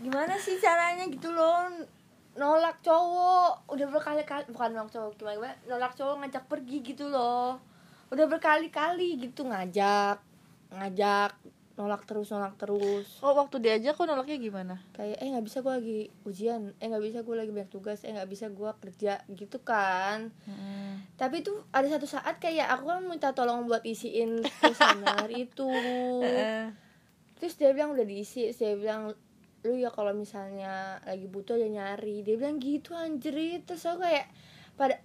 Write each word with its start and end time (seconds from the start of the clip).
gimana 0.00 0.34
sih 0.40 0.56
caranya 0.56 1.04
gitu 1.06 1.30
loh? 1.30 1.68
Nolak 2.40 2.80
cowok. 2.80 3.68
Udah 3.68 3.86
berkali-kali 3.92 4.48
bukan 4.50 4.72
nolak 4.72 4.90
cowok 4.90 5.12
gimana, 5.20 5.36
gimana? 5.36 5.56
Nolak 5.68 5.92
cowok 5.94 6.14
ngajak 6.24 6.44
pergi 6.48 6.76
gitu 6.80 7.04
loh. 7.06 7.60
Udah 8.10 8.26
berkali-kali 8.26 9.20
gitu 9.20 9.46
ngajak 9.46 10.18
ngajak 10.70 11.34
nolak 11.80 12.04
terus 12.04 12.28
nolak 12.28 12.60
terus. 12.60 13.08
Oh 13.24 13.32
waktu 13.32 13.56
diajak 13.56 13.96
kok 13.96 14.04
nolaknya 14.04 14.36
gimana? 14.36 14.74
Kayak 14.92 15.16
eh 15.16 15.28
nggak 15.32 15.46
bisa 15.48 15.58
gue 15.64 15.72
lagi 15.72 16.00
ujian 16.28 16.76
eh 16.76 16.86
nggak 16.92 17.04
bisa 17.08 17.18
gue 17.24 17.36
lagi 17.40 17.50
banyak 17.56 17.72
tugas 17.72 18.04
eh 18.04 18.12
nggak 18.12 18.28
bisa 18.28 18.52
gue 18.52 18.70
kerja 18.84 19.24
gitu 19.32 19.58
kan. 19.64 20.28
Hmm. 20.44 21.00
tapi 21.16 21.40
tuh 21.40 21.64
ada 21.72 21.88
satu 21.88 22.04
saat 22.04 22.36
kayak 22.40 22.68
aku 22.68 22.84
kan 22.88 23.00
minta 23.04 23.32
tolong 23.32 23.64
buat 23.64 23.80
isiin 23.80 24.44
kuesioner 24.60 25.28
itu. 25.48 25.72
Terus 27.40 27.54
dia 27.56 27.72
bilang 27.72 27.96
udah 27.96 28.04
diisi 28.04 28.52
terus 28.52 28.60
dia 28.60 28.76
bilang 28.76 29.16
lu 29.60 29.76
ya 29.76 29.92
kalau 29.92 30.16
misalnya 30.16 30.96
lagi 31.04 31.28
butuh 31.28 31.56
aja 31.56 31.68
nyari. 31.68 32.24
Dia 32.24 32.40
bilang 32.40 32.56
gitu 32.56 32.96
anjrit 32.96 33.64
terus 33.68 33.84
aku 33.84 34.00
kayak 34.00 34.26
pada 34.74 34.96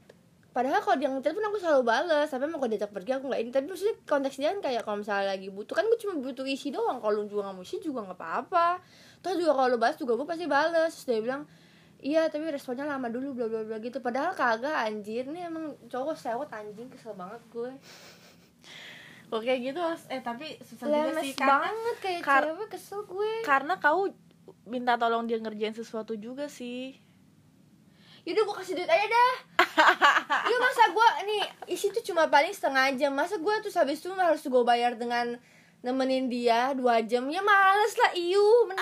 padahal 0.55 0.80
kalau 0.80 0.96
dia 0.96 1.12
ngechat 1.12 1.36
pun 1.36 1.44
aku 1.44 1.59
selalu 1.59 1.84
bales. 1.84 2.32
Sampai 2.32 2.48
mau 2.48 2.63
diajak 2.63 2.88
pergi 2.96 3.20
aku 3.20 3.27
nggak 3.27 3.41
ini. 3.44 3.52
Tapi 3.52 3.66
maksudnya 3.68 3.96
konteks 4.08 4.40
dia 4.40 4.55
kan 4.55 4.60
kayak 4.63 4.82
kalau 4.88 5.04
misalnya 5.04 5.36
lagi 5.36 5.52
butuh 5.52 5.76
kan 5.76 5.84
gue 5.84 5.99
cuma 5.99 6.13
butuh 6.23 6.48
isi 6.48 6.72
doang. 6.72 7.04
Kalau 7.04 7.23
lu 7.23 7.27
juga 7.27 7.52
nggak 7.52 7.55
mau 7.60 7.66
isi 7.68 7.84
juga 7.84 7.99
nggak 8.08 8.16
apa-apa. 8.16 8.80
Terus 9.20 9.36
juga 9.44 9.52
kalau 9.60 9.68
lu 9.76 9.77
balas 9.77 9.99
juga 9.99 10.16
gue 10.16 10.27
pasti 10.27 10.46
bales. 10.48 10.96
Terus 10.96 11.08
dia 11.12 11.20
bilang 11.20 11.44
iya 11.99 12.30
tapi 12.32 12.48
responnya 12.48 12.88
lama 12.88 13.12
dulu 13.12 13.35
bla 13.35 13.52
bla 13.52 13.68
bla 13.68 13.77
gitu. 13.84 13.99
Padahal 13.99 14.32
kagak 14.32 14.88
anjir. 14.88 15.27
Nih 15.27 15.52
emang 15.52 15.76
cowok 15.91 16.16
sewot 16.16 16.48
anjing. 16.55 16.88
Kesel 16.88 17.12
banget 17.20 17.44
gue. 17.52 17.76
Oke 19.34 19.58
gitu 19.58 19.82
eh 20.08 20.22
tapi 20.22 20.54
susah 20.62 20.85
juga 20.85 21.20
sih 21.20 21.34
karena 21.34 21.66
banget 21.66 21.96
kayak 21.98 22.22
kar- 22.22 22.46
cewek 22.46 22.70
kesel 22.70 23.02
gue. 23.10 23.32
karena 23.41 23.74
kau 23.82 24.05
minta 24.63 24.95
tolong 24.95 25.23
dia 25.23 25.38
ngerjain 25.38 25.72
sesuatu 25.72 26.13
juga 26.16 26.45
sih. 26.45 26.98
Yaudah 28.24 28.41
gue 28.41 28.55
kasih 28.55 28.74
duit 28.76 28.90
aja 28.90 29.05
dah. 29.05 29.34
Iya 30.46 30.57
masa 30.57 30.84
gue 30.87 31.07
nih 31.26 31.43
isi 31.68 31.91
tuh 31.91 32.02
cuma 32.02 32.26
paling 32.26 32.49
setengah 32.49 32.96
jam. 32.96 33.12
Masa 33.12 33.35
gue 33.35 33.54
tuh 33.60 33.70
habis 33.71 33.99
itu 33.99 34.10
harus 34.12 34.41
gue 34.41 34.63
bayar 34.63 34.96
dengan 34.96 35.35
nemenin 35.82 36.26
dia 36.26 36.74
dua 36.74 37.04
jam? 37.04 37.27
Ya 37.27 37.41
males 37.41 37.93
lah 37.93 38.15
iu. 38.15 38.41
Mending 38.65 38.82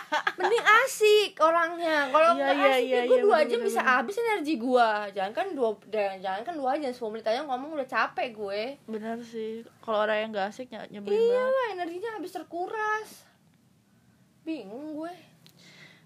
mending 0.38 0.64
asik 0.84 1.34
orangnya. 1.38 2.06
Kalau 2.08 2.30
Iya, 2.30 2.38
nggak 2.38 2.54
iya, 2.54 2.68
asik 2.70 2.84
iya, 2.84 2.94
ya 2.94 3.02
gue 3.04 3.18
iya, 3.18 3.24
dua 3.24 3.36
bener, 3.36 3.48
jam 3.48 3.58
bener, 3.58 3.66
bisa 3.66 3.80
bener. 3.80 3.90
habis 3.90 4.14
energi 4.16 4.54
gue 4.56 4.88
jangan 5.10 5.32
kan 5.32 5.46
dua 5.50 5.68
jangan 6.20 6.42
kan 6.44 6.54
dua 6.54 6.70
jam 6.76 6.90
sepuluh 6.92 7.12
menit 7.14 7.26
aja 7.26 7.40
ngomong 7.42 7.70
udah 7.72 7.88
capek 7.88 8.28
gue. 8.30 8.62
Bener 8.86 9.18
sih. 9.24 9.52
Kalau 9.80 9.98
orang 10.04 10.18
yang 10.20 10.30
gak 10.30 10.46
asik 10.50 10.68
ny- 10.70 10.90
nyebelin 10.92 11.18
iya 11.18 11.42
lah 11.42 11.66
energinya 11.72 12.10
habis 12.14 12.30
terkuras 12.30 13.08
bingung 14.44 14.94
gue. 14.94 15.12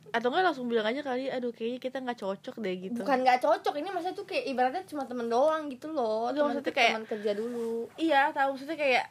Atau 0.09 0.33
enggak 0.33 0.45
langsung 0.49 0.67
bilang 0.73 0.89
aja 0.89 1.05
kali 1.05 1.29
aduh 1.29 1.53
kayaknya 1.53 1.81
kita 1.83 2.01
nggak 2.01 2.17
cocok 2.17 2.55
deh 2.65 2.75
gitu. 2.81 3.01
Bukan 3.05 3.19
nggak 3.21 3.45
cocok 3.45 3.75
ini 3.77 3.89
maksudnya 3.93 4.17
tuh 4.17 4.25
kayak 4.25 4.45
ibaratnya 4.49 4.83
cuma 4.89 5.05
temen 5.05 5.29
doang 5.29 5.69
gitu 5.69 5.93
loh. 5.93 6.33
Enggak, 6.33 6.33
temen, 6.33 6.47
maksudnya 6.49 6.73
kayak- 6.73 6.95
temen 6.97 7.07
kerja 7.07 7.33
dulu. 7.37 7.73
iya 8.01 8.21
tahu 8.33 8.57
maksudnya 8.57 8.79
kayak 8.81 9.05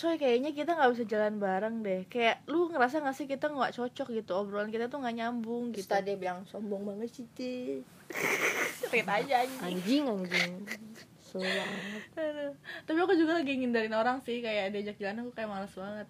coy 0.00 0.16
kayaknya 0.16 0.50
kita 0.56 0.70
nggak 0.72 0.90
bisa 0.96 1.04
jalan 1.04 1.34
bareng 1.36 1.76
deh. 1.84 2.00
Kayak 2.08 2.40
lu 2.48 2.72
ngerasa 2.72 3.04
gak 3.04 3.12
sih 3.12 3.28
kita 3.28 3.52
nggak 3.52 3.76
cocok 3.76 4.08
gitu? 4.16 4.32
Obrolan 4.32 4.72
kita 4.72 4.88
tuh 4.88 4.96
nggak 4.96 5.12
nyambung 5.12 5.76
Terus 5.76 5.84
gitu. 5.84 5.92
tadi 5.92 6.08
dia 6.08 6.16
bilang 6.16 6.48
sombong 6.48 6.88
banget 6.88 7.10
sih 7.12 7.26
Ti." 7.36 7.84
Straight 8.80 9.04
aja 9.04 9.44
anjing. 9.44 9.60
Anjing 9.60 10.04
anjing. 10.08 10.52
Aduh. 11.30 12.50
tapi 12.90 12.98
aku 12.98 13.14
juga 13.14 13.38
lagi 13.38 13.54
ngindarin 13.54 13.94
orang 13.94 14.18
sih 14.18 14.42
kayak 14.42 14.74
diajak 14.74 14.98
jalan 14.98 15.22
aku 15.22 15.30
kayak 15.30 15.46
males 15.46 15.70
banget 15.78 16.08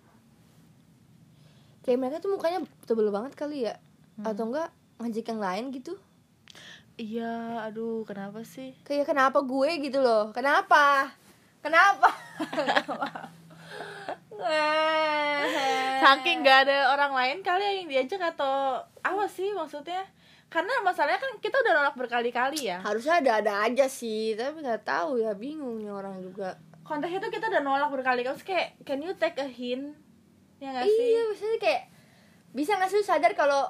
kayak 1.84 1.98
mereka 1.98 2.16
tuh 2.20 2.30
mukanya 2.34 2.60
tebel 2.84 3.08
banget 3.12 3.32
kali 3.36 3.68
ya. 3.68 3.74
Atau 4.20 4.52
enggak 4.52 4.68
ngajak 5.00 5.26
yang 5.32 5.40
lain 5.40 5.64
gitu. 5.72 5.96
Iya 7.00 7.64
aduh 7.64 8.04
kenapa 8.04 8.44
sih? 8.44 8.76
Kayak 8.84 9.08
kenapa 9.08 9.40
gue? 9.40 9.70
gitu 9.80 10.04
loh. 10.04 10.36
Kenapa? 10.36 11.08
Kenapa? 11.64 12.12
Saking 16.00 16.44
gak 16.44 16.68
ada 16.68 16.92
orang 16.96 17.12
lain 17.12 17.38
kali 17.44 17.84
yang 17.84 17.88
diajak 17.88 18.20
atau 18.36 18.80
apa 19.00 19.24
sih 19.28 19.52
maksudnya? 19.56 20.04
Karena 20.50 20.82
masalahnya 20.82 21.22
kan 21.22 21.32
kita 21.38 21.62
udah 21.62 21.72
nolak 21.78 21.96
berkali-kali 21.96 22.68
ya. 22.68 22.82
Harusnya 22.82 23.22
ada 23.22 23.38
ada 23.38 23.52
aja 23.64 23.86
sih 23.86 24.34
tapi 24.34 24.60
nggak 24.66 24.82
tahu 24.82 25.22
ya 25.22 25.32
bingung 25.38 25.78
nih 25.78 25.94
orang 25.94 26.18
juga. 26.18 26.58
Konteksnya 26.82 27.22
tuh 27.22 27.32
kita 27.32 27.46
udah 27.48 27.62
nolak 27.62 27.88
berkali-kali. 27.94 28.34
Terus 28.34 28.48
kayak 28.48 28.76
can 28.82 28.98
you 28.98 29.14
take 29.14 29.38
a 29.38 29.46
hint 29.46 29.94
ya 30.60 30.68
gak 30.70 30.86
sih? 30.86 31.06
iya 31.08 31.20
maksudnya 31.24 31.58
kayak 31.58 31.82
bisa 32.52 32.76
nggak 32.76 32.90
sih 32.90 33.00
sadar 33.00 33.32
kalau 33.32 33.64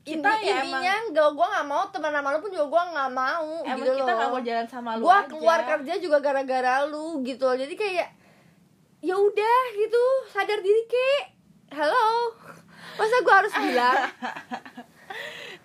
Kita 0.00 0.24
inti- 0.32 0.46
ya 0.46 0.62
intinya 0.62 0.94
gak 1.10 1.28
gue 1.34 1.46
nggak 1.48 1.66
mau 1.66 1.82
teman 1.90 2.08
sama 2.10 2.28
lu 2.30 2.38
pun 2.38 2.48
juga 2.48 2.66
gue 2.66 2.82
nggak 2.94 3.10
mau 3.10 3.50
emang 3.60 3.76
gitu 3.76 3.92
kita 3.98 4.08
loh. 4.08 4.16
gak 4.16 4.30
mau 4.30 4.40
jalan 4.40 4.66
sama 4.66 4.90
lu 4.94 5.02
gue 5.02 5.18
keluar 5.28 5.60
kerja 5.66 5.92
juga 5.98 6.18
gara-gara 6.18 6.74
lu 6.84 7.20
gitu 7.22 7.44
loh. 7.44 7.56
jadi 7.56 7.74
kayak 7.74 8.08
ya 8.98 9.14
udah 9.14 9.58
gitu. 9.76 10.04
Sadar 10.28 10.58
diri 10.58 10.82
kek. 10.84 11.24
Halo. 11.70 12.34
Masa 12.98 13.16
gue 13.18 13.34
harus 13.36 13.54
bilang? 13.60 13.94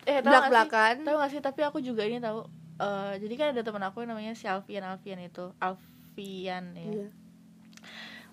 Eh, 0.04 0.20
gak 0.20 0.52
sih, 0.52 0.68
tau 1.02 1.16
gak 1.16 1.32
sih? 1.32 1.40
Tapi 1.40 1.64
aku 1.64 1.80
juga 1.80 2.04
ini 2.04 2.20
tahu 2.20 2.44
Eh, 2.76 3.14
jadi 3.18 3.34
kan 3.34 3.48
ada 3.54 3.62
teman 3.62 3.80
aku 3.82 4.02
yang 4.02 4.12
namanya 4.12 4.34
si 4.34 4.44
Alfian 4.44 4.84
Alfian 4.84 5.16
itu. 5.18 5.54
Alfian 5.58 6.74
ya. 6.74 6.84
Iya. 6.84 7.08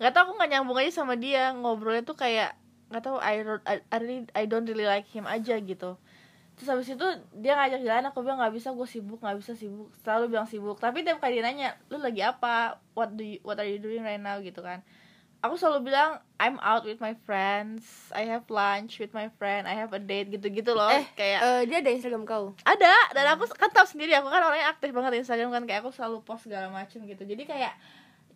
Nggak 0.01 0.13
tau 0.17 0.25
aku 0.27 0.41
nggak 0.41 0.51
nyambung 0.57 0.81
aja 0.81 1.05
sama 1.05 1.15
dia. 1.15 1.53
Ngobrolnya 1.53 2.03
tuh 2.03 2.17
kayak 2.17 2.57
nggak 2.89 3.05
tahu 3.05 3.21
I, 3.21 3.35
don't- 3.45 3.67
I, 3.69 3.77
I, 4.35 4.45
don't 4.49 4.67
really 4.67 4.89
like 4.89 5.07
him 5.13 5.29
aja 5.29 5.61
gitu. 5.61 6.01
Terus 6.59 6.69
habis 6.69 6.89
itu 6.93 7.07
dia 7.37 7.55
ngajak 7.57 7.81
jalan 7.85 8.05
aku 8.11 8.25
bilang 8.25 8.41
nggak 8.41 8.53
bisa 8.57 8.73
gue 8.73 8.89
sibuk 8.89 9.21
nggak 9.21 9.39
bisa 9.39 9.53
sibuk. 9.53 9.93
Selalu 10.03 10.33
bilang 10.33 10.49
sibuk. 10.49 10.81
Tapi 10.81 11.05
tiap 11.05 11.21
kali 11.21 11.39
dia 11.39 11.45
nanya 11.45 11.77
lu 11.93 12.01
lagi 12.01 12.25
apa? 12.25 12.81
What 12.97 13.13
do 13.15 13.23
you, 13.23 13.39
what 13.45 13.61
are 13.61 13.69
you 13.69 13.77
doing 13.77 14.01
right 14.01 14.21
now? 14.21 14.41
gitu 14.41 14.65
kan. 14.65 14.81
Aku 15.41 15.57
selalu 15.57 15.89
bilang 15.89 16.21
I'm 16.37 16.61
out 16.61 16.85
with 16.85 17.01
my 17.01 17.17
friends. 17.25 18.13
I 18.13 18.29
have 18.29 18.45
lunch 18.53 19.01
with 19.01 19.17
my 19.17 19.33
friend. 19.41 19.65
I 19.65 19.73
have 19.73 19.93
a 19.97 20.01
date. 20.01 20.29
Gitu-gitu 20.29 20.77
loh. 20.77 20.93
Eh 20.93 21.09
kayak 21.17 21.41
eh, 21.41 21.63
dia 21.65 21.81
ada 21.81 21.91
Instagram 21.97 22.29
kau? 22.29 22.53
Ada. 22.61 22.93
Dan 23.17 23.25
aku 23.37 23.49
kan 23.57 23.73
tahu 23.73 23.89
sendiri 23.89 24.13
aku 24.21 24.29
kan 24.29 24.45
orangnya 24.45 24.69
aktif 24.69 24.93
banget 24.93 25.25
Instagram 25.25 25.49
kan. 25.49 25.65
Kayak 25.65 25.81
aku 25.89 25.97
selalu 25.97 26.21
post 26.29 26.45
segala 26.45 26.69
macem 26.69 27.01
gitu. 27.09 27.25
Jadi 27.25 27.49
kayak 27.49 27.73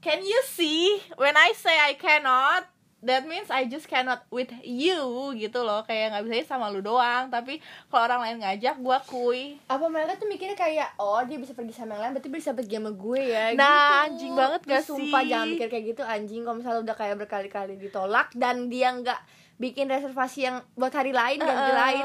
can 0.04 0.20
you 0.20 0.41
see? 0.47 1.00
When 1.16 1.32
I 1.34 1.56
say 1.56 1.72
I 1.75 1.97
cannot 1.97 2.69
that 3.00 3.20
means 3.22 3.48
I 3.48 3.65
just 3.65 3.84
cannot 3.84 4.25
with 4.28 4.48
you 4.60 4.97
gitu 5.34 5.60
loh. 5.60 5.84
Kayak 5.84 6.12
nggak 6.12 6.25
bisa 6.25 6.56
sama 6.56 6.69
lu 6.69 6.81
doang. 6.81 7.28
Tapi 7.28 7.60
kalau 7.87 8.04
orang 8.06 8.20
lain 8.22 8.37
ngajak 8.41 8.76
gua 8.78 8.97
kui 9.03 9.60
apa 9.64 9.84
mereka 9.87 10.16
tuh 10.16 10.25
mikirnya 10.25 10.54
kayak 10.54 10.97
oh 10.97 11.20
dia 11.20 11.37
bisa 11.37 11.53
pergi 11.53 11.72
sama 11.72 11.94
yang 11.94 12.03
lain 12.03 12.12
berarti 12.14 12.31
bisa 12.31 12.53
pergi 12.53 12.75
sama 12.75 12.91
gue 12.91 13.20
ya 13.22 13.53
Nah, 13.53 13.76
gitu. 13.76 14.00
anjing 14.09 14.32
banget 14.32 14.60
gak 14.62 14.72
Terus 14.81 14.88
sumpah 14.88 15.20
sih? 15.20 15.28
jangan 15.28 15.47
mikir 15.50 15.69
kayak 15.69 15.84
gitu 15.87 16.03
anjing. 16.03 16.43
Kalau 16.43 16.56
misalnya 16.56 16.81
udah 16.81 16.97
kayak 16.97 17.16
berkali-kali 17.20 17.75
ditolak 17.76 18.28
dan 18.32 18.69
dia 18.69 18.88
nggak 18.88 19.20
bikin 19.54 19.87
reservasi 19.87 20.50
yang 20.50 20.59
buat 20.75 20.91
hari 20.91 21.15
lain 21.15 21.38
ganti 21.38 21.72
lain. 21.72 22.04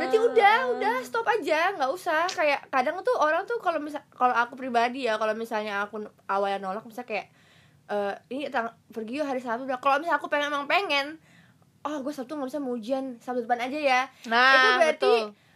berarti 0.00 0.18
udah 0.18 0.56
udah 0.72 0.94
stop 1.04 1.26
aja 1.28 1.76
nggak 1.76 1.90
usah. 1.92 2.24
Kayak 2.32 2.64
kadang 2.72 2.96
tuh 3.04 3.12
orang 3.20 3.44
tuh 3.44 3.60
kalau 3.60 3.76
misal 3.76 4.00
kalau 4.10 4.32
aku 4.32 4.56
pribadi 4.56 5.04
ya 5.04 5.20
kalau 5.20 5.36
misalnya 5.36 5.84
aku 5.84 6.00
awalnya 6.24 6.64
nolak 6.64 6.84
misalnya 6.88 7.08
kayak 7.08 7.26
eh 7.92 8.14
ini 8.32 8.48
tang- 8.48 8.72
pergi 8.88 9.20
yuk 9.20 9.28
hari 9.28 9.44
Sabtu. 9.44 9.68
Udah, 9.68 9.76
kalau 9.78 10.00
misalnya 10.00 10.16
aku 10.16 10.32
pengen 10.32 10.48
emang 10.48 10.64
pengen 10.64 11.20
oh 11.82 11.98
gue 12.00 12.12
Sabtu 12.14 12.38
nggak 12.38 12.48
bisa 12.48 12.60
mau 12.62 12.72
ujian 12.72 13.20
Sabtu 13.20 13.44
depan 13.44 13.60
aja 13.60 13.78
ya. 13.78 14.00
Nah 14.32 14.52
itu 14.56 14.68
berarti 14.80 15.14
betul. 15.28 15.51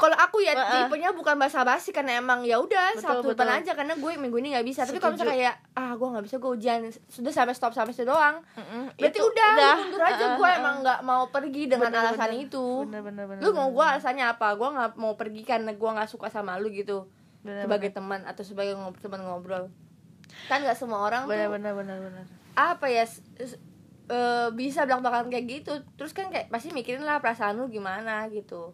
Kalau 0.00 0.16
aku 0.16 0.40
ya 0.40 0.56
tipenya 0.56 1.12
bukan 1.12 1.36
basa-basi 1.36 1.92
karena 1.92 2.16
emang 2.16 2.40
ya 2.48 2.56
udah 2.56 2.96
Sabtu 2.96 3.36
depan 3.36 3.60
aja 3.60 3.76
karena 3.76 3.92
gue 4.00 4.12
minggu 4.16 4.40
ini 4.40 4.56
nggak 4.56 4.64
bisa. 4.64 4.88
Tapi 4.88 4.96
kalau 4.96 5.12
misalnya 5.12 5.36
kayak 5.36 5.56
ah 5.76 5.92
gue 5.92 6.08
nggak 6.08 6.24
bisa 6.24 6.36
gue 6.40 6.50
ujian 6.56 6.80
sudah 7.12 7.28
sampai 7.28 7.52
stop 7.52 7.76
sampai 7.76 7.92
situ 7.92 8.08
doang. 8.08 8.40
Mm-mm, 8.56 8.96
berarti 8.96 9.20
itu 9.20 9.28
udah, 9.28 9.52
lu 9.52 9.68
mundur 9.84 10.00
aja 10.00 10.24
Uh, 10.24 10.30
gue 10.40 10.48
uh, 10.48 10.58
emang 10.64 10.76
nggak 10.80 11.00
mau 11.04 11.28
pergi 11.28 11.68
dengan 11.68 11.92
Bener, 11.92 12.00
alasan 12.16 12.32
bener. 12.32 12.44
itu. 12.48 12.64
Bener 12.88 13.02
bener 13.04 13.24
bener 13.28 13.40
lu 13.44 13.50
mau 13.52 13.68
gue 13.68 13.84
alasannya 13.84 14.24
apa? 14.24 14.48
Gue 14.56 14.68
nggak 14.72 14.90
mau 14.96 15.12
pergi 15.20 15.42
karena 15.44 15.70
gue 15.76 15.90
nggak 15.92 16.08
suka 16.08 16.32
sama 16.32 16.56
lu 16.56 16.72
gitu. 16.72 17.04
Bener, 17.44 17.68
sebagai 17.68 17.92
teman 17.92 18.24
atau 18.24 18.40
sebagai 18.40 18.72
ngob 18.80 18.96
teman 19.04 19.20
ngobrol. 19.20 19.68
Kan 20.48 20.64
nggak 20.64 20.80
semua 20.80 21.04
orang 21.04 21.28
bener 21.28 21.52
tuh 21.52 21.60
bener 21.60 21.72
bener 21.76 21.96
bener. 22.00 22.24
apa 22.56 22.88
ya 22.88 23.04
eh, 23.04 24.48
bisa 24.56 24.88
belak 24.88 25.04
belakan 25.04 25.28
kayak 25.28 25.44
gitu. 25.44 25.76
Terus 26.00 26.16
kan 26.16 26.32
kayak 26.32 26.48
pasti 26.48 26.72
mikirin 26.72 27.04
lah 27.04 27.20
perasaan 27.20 27.60
lu 27.60 27.68
gimana 27.68 28.24
gitu 28.32 28.72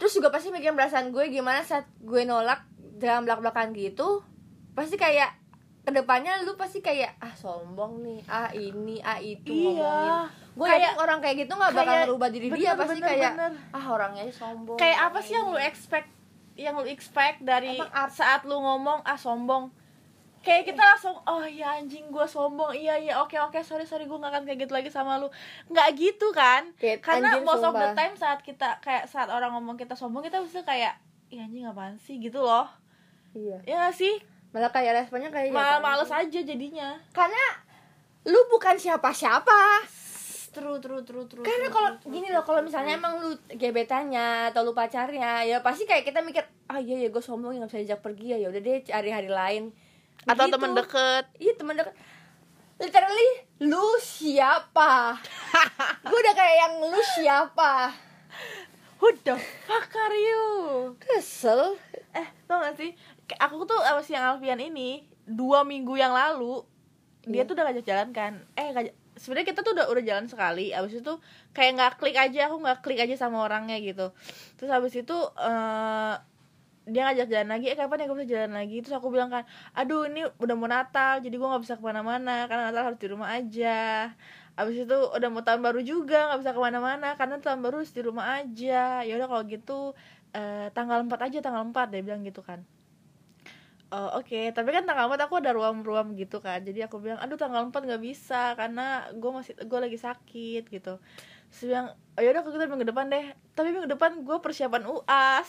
terus 0.00 0.12
juga 0.12 0.28
pasti 0.28 0.48
mikirin 0.48 0.72
perasaan 0.72 1.12
gue 1.12 1.28
gimana 1.28 1.60
saat 1.60 1.84
gue 1.98 2.24
nolak 2.24 2.64
dalam 2.96 3.22
belak 3.22 3.38
belakan 3.38 3.70
gitu 3.70 4.24
pasti 4.72 4.96
kayak 4.96 5.36
ke 5.80 5.90
depannya 5.90 6.40
lu 6.40 6.54
pasti 6.54 6.80
kayak 6.80 7.16
ah 7.18 7.32
sombong 7.32 8.00
nih 8.00 8.20
ah 8.26 8.48
ini 8.50 9.00
ah 9.00 9.16
itu 9.16 9.48
Iya. 9.48 9.70
ngomongin 9.74 10.12
gue 10.50 10.66
Kayak- 10.66 10.96
orang 10.98 11.18
kayak 11.18 11.36
gitu 11.38 11.52
nggak 11.54 11.72
bakal 11.74 11.94
ngerubah 12.02 12.28
diri 12.28 12.46
dia 12.50 12.72
bener, 12.72 12.78
pasti 12.78 12.96
bener, 12.96 13.08
kayak 13.08 13.32
bener. 13.32 13.52
ah 13.70 13.84
orangnya 13.86 14.24
sombong 14.30 14.76
kayak 14.76 14.98
apa 15.02 15.18
sih 15.20 15.32
yang 15.32 15.46
lu 15.46 15.56
ini." 15.56 15.66
expect 15.66 16.08
yang 16.54 16.74
lu 16.76 16.84
expect 16.84 17.38
dari 17.40 17.76
Emang 17.78 17.88
saat 18.10 18.44
lu 18.44 18.56
ngomong 18.56 19.00
ah 19.02 19.16
sombong 19.16 19.72
kayak 20.40 20.72
kita 20.72 20.80
langsung 20.80 21.16
oh 21.28 21.44
ya 21.44 21.76
anjing 21.76 22.08
gue 22.08 22.26
sombong. 22.26 22.72
Iya 22.72 22.96
iya 22.96 23.14
oke 23.20 23.36
oke 23.36 23.60
sorry 23.60 23.84
sorry 23.84 24.08
gue 24.08 24.16
gak 24.16 24.32
akan 24.32 24.42
kayak 24.48 24.64
gitu 24.64 24.72
lagi 24.72 24.88
sama 24.88 25.20
lu. 25.20 25.28
Nggak 25.68 25.88
gitu 26.00 26.32
kan? 26.32 26.72
Kayak 26.80 27.04
karena 27.04 27.36
anjing, 27.36 27.44
most 27.44 27.64
of 27.64 27.76
the 27.76 27.88
sumpah. 27.92 27.96
time 27.96 28.14
saat 28.16 28.40
kita 28.40 28.68
kayak 28.80 29.04
saat 29.08 29.28
orang 29.28 29.52
ngomong 29.56 29.76
kita 29.76 29.92
sombong 29.92 30.24
kita 30.24 30.40
bisa 30.40 30.64
kayak 30.64 30.96
iya 31.28 31.44
anjing 31.44 31.68
apaan 31.68 32.00
sih? 32.00 32.16
Gitu 32.16 32.40
loh. 32.40 32.68
Iya. 33.36 33.62
Ya 33.68 33.74
gak 33.88 33.94
sih? 33.94 34.18
Malah 34.50 34.72
kayak 34.74 35.04
responnya 35.04 35.30
kayak 35.30 35.54
malah 35.54 35.78
ya, 35.78 35.84
males 35.84 36.10
aja 36.10 36.40
jadinya. 36.42 36.98
Karena 37.14 37.44
lu 38.26 38.40
bukan 38.50 38.74
siapa-siapa. 38.80 39.86
True 40.50 40.82
true 40.82 41.06
true 41.06 41.30
true 41.30 41.46
karena 41.46 41.70
kalau 41.70 41.94
gini 42.10 42.26
loh 42.26 42.42
kalau 42.42 42.58
misalnya 42.58 42.98
true. 42.98 43.06
emang 43.06 43.14
lu 43.22 43.30
gebetannya 43.54 44.50
atau 44.50 44.66
lu 44.66 44.74
pacarnya 44.74 45.46
ya 45.46 45.62
pasti 45.62 45.86
kayak 45.86 46.02
kita 46.02 46.26
mikir 46.26 46.42
ah 46.66 46.82
iya 46.82 47.06
ya 47.06 47.08
gue 47.14 47.22
sombong 47.22 47.54
nggak 47.54 47.70
bisa 47.70 47.78
diajak 47.78 48.02
pergi 48.02 48.34
ya 48.34 48.36
ya 48.42 48.48
udah 48.50 48.58
deh 48.58 48.82
cari 48.82 49.10
hari 49.14 49.30
lain 49.30 49.70
atau 50.24 50.44
Begitu. 50.44 50.54
temen 50.54 50.72
deket. 50.74 51.24
Iya 51.36 51.52
temen 51.54 51.74
deket. 51.74 51.94
Literally 52.76 53.30
lu 53.60 53.86
siapa? 53.98 55.20
Gue 56.08 56.18
udah 56.18 56.34
kayak 56.34 56.56
yang 56.58 56.74
lu 56.82 57.00
siapa? 57.14 57.92
Who 58.98 59.12
the 59.20 59.36
fuck 59.36 59.92
are 59.94 60.16
you? 60.16 60.44
Kesel. 60.96 61.76
Eh 62.12 62.28
tau 62.44 62.60
gak 62.60 62.76
sih? 62.76 62.92
Aku 63.38 63.64
tuh 63.64 63.80
sama 63.80 64.00
si 64.00 64.12
yang 64.12 64.24
Alfian 64.26 64.58
ini 64.58 65.04
dua 65.24 65.60
minggu 65.62 65.94
yang 65.94 66.12
lalu 66.12 66.64
dia 67.22 67.44
Iya. 67.44 67.48
tuh 67.48 67.52
udah 67.52 67.64
ngajak 67.68 67.84
jalan 67.84 68.08
kan. 68.10 68.32
Eh 68.54 68.72
ngajak 68.72 68.92
sebenarnya 69.16 69.48
kita 69.52 69.60
tuh 69.60 69.72
udah 69.72 69.86
udah 69.88 70.00
jalan 70.02 70.24
sekali 70.24 70.72
abis 70.72 71.04
itu 71.04 71.12
kayak 71.52 71.76
nggak 71.76 71.92
klik 71.96 72.16
aja 72.16 72.48
aku 72.48 72.56
nggak 72.58 72.80
klik 72.80 72.96
aja 72.98 73.14
sama 73.14 73.44
orangnya 73.44 73.76
gitu. 73.76 74.08
Terus 74.56 74.72
abis 74.72 74.96
itu 74.96 75.16
eh 75.36 76.14
dia 76.92 77.02
ngajak 77.08 77.26
jalan 77.30 77.48
lagi 77.54 77.66
eh 77.72 77.76
kapan 77.78 78.02
ya 78.02 78.06
gue 78.10 78.16
bisa 78.20 78.30
jalan 78.34 78.52
lagi 78.54 78.76
terus 78.82 78.94
aku 78.98 79.08
bilang 79.14 79.30
kan 79.30 79.44
aduh 79.74 80.06
ini 80.10 80.26
udah 80.42 80.54
mau 80.58 80.68
Natal 80.68 81.22
jadi 81.24 81.34
gue 81.34 81.48
nggak 81.50 81.62
bisa 81.64 81.74
ke 81.78 81.84
mana-mana 81.84 82.46
karena 82.50 82.62
Natal 82.70 82.82
harus 82.92 83.00
di 83.00 83.08
rumah 83.08 83.28
aja 83.32 84.10
abis 84.58 84.76
itu 84.84 84.96
udah 85.16 85.28
mau 85.32 85.42
tahun 85.46 85.60
baru 85.64 85.80
juga 85.80 86.18
nggak 86.30 86.40
bisa 86.42 86.52
ke 86.52 86.60
mana-mana 86.60 87.08
karena 87.16 87.36
tahun 87.40 87.60
baru 87.64 87.74
harus 87.80 87.94
di 87.94 88.02
rumah 88.04 88.26
aja 88.42 89.00
ya 89.06 89.12
udah 89.16 89.28
kalau 89.30 89.42
gitu 89.48 89.78
eh, 90.36 90.68
tanggal 90.76 91.00
4 91.06 91.20
aja 91.30 91.38
tanggal 91.40 91.62
4 91.70 91.86
dia 91.94 92.02
bilang 92.04 92.22
gitu 92.26 92.42
kan 92.44 92.60
Oh, 93.90 94.22
oke, 94.22 94.54
tapi 94.54 94.70
kan 94.70 94.86
tanggal 94.86 95.10
4 95.10 95.26
aku 95.26 95.42
ada 95.42 95.50
ruam-ruam 95.50 96.14
gitu 96.14 96.38
kan. 96.38 96.62
Jadi 96.62 96.78
aku 96.86 97.02
bilang, 97.02 97.18
"Aduh, 97.18 97.34
tanggal 97.34 97.66
4 97.66 97.82
nggak 97.82 97.98
bisa 97.98 98.54
karena 98.54 99.10
gue 99.18 99.30
masih 99.34 99.58
gue 99.66 99.78
lagi 99.82 99.98
sakit 99.98 100.62
gitu." 100.70 101.02
Terus 101.50 101.62
bilang, 101.66 101.86
"Oh 102.14 102.22
yaudah 102.22 102.42
kita 102.42 102.66
minggu 102.66 102.86
depan 102.86 103.06
deh." 103.06 103.24
Tapi 103.52 103.68
minggu 103.70 103.90
depan 103.90 104.22
gue 104.22 104.36
persiapan 104.38 104.82
UAS. 104.84 105.48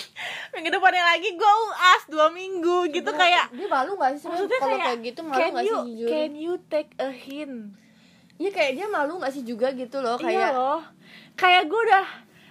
minggu 0.52 0.68
depannya 0.68 1.04
lagi 1.06 1.30
gue 1.30 1.52
UAS 1.64 2.02
dua 2.06 2.26
minggu 2.28 2.90
gitu 2.90 3.06
Dia- 3.06 3.18
kayak 3.18 3.46
dia 3.52 3.68
malu 3.68 3.94
gak 3.94 4.18
sih 4.18 4.26
maksudnya 4.26 4.58
kalau 4.58 4.76
kayak, 4.76 4.84
kayak 4.84 5.00
gitu 5.04 5.20
malu 5.22 5.38
gak 5.38 5.62
you 5.62 5.76
sih 5.78 5.86
jujur 5.86 6.08
can 6.08 6.32
you 6.34 6.54
take 6.66 6.90
a 6.98 7.08
hint? 7.08 7.54
iya 8.34 8.50
kayak 8.50 8.72
dia 8.74 8.86
malu 8.86 9.16
gak 9.16 9.30
sih 9.30 9.44
juga 9.44 9.70
gitu 9.70 10.00
loh 10.00 10.18
Iya 10.18 10.26
kayak 10.26 10.50
loh. 10.52 10.80
Kayak 11.34 11.62
gue 11.66 11.80
udah 11.80 12.06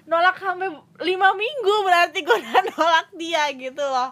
nolak 0.06 0.36
sampai 0.38 0.69
lima 1.01 1.30
minggu 1.36 1.75
berarti 1.84 2.19
gue 2.22 2.36
udah 2.36 2.62
nolak 2.72 3.07
dia 3.13 3.44
gitu 3.51 3.84
loh. 3.84 4.10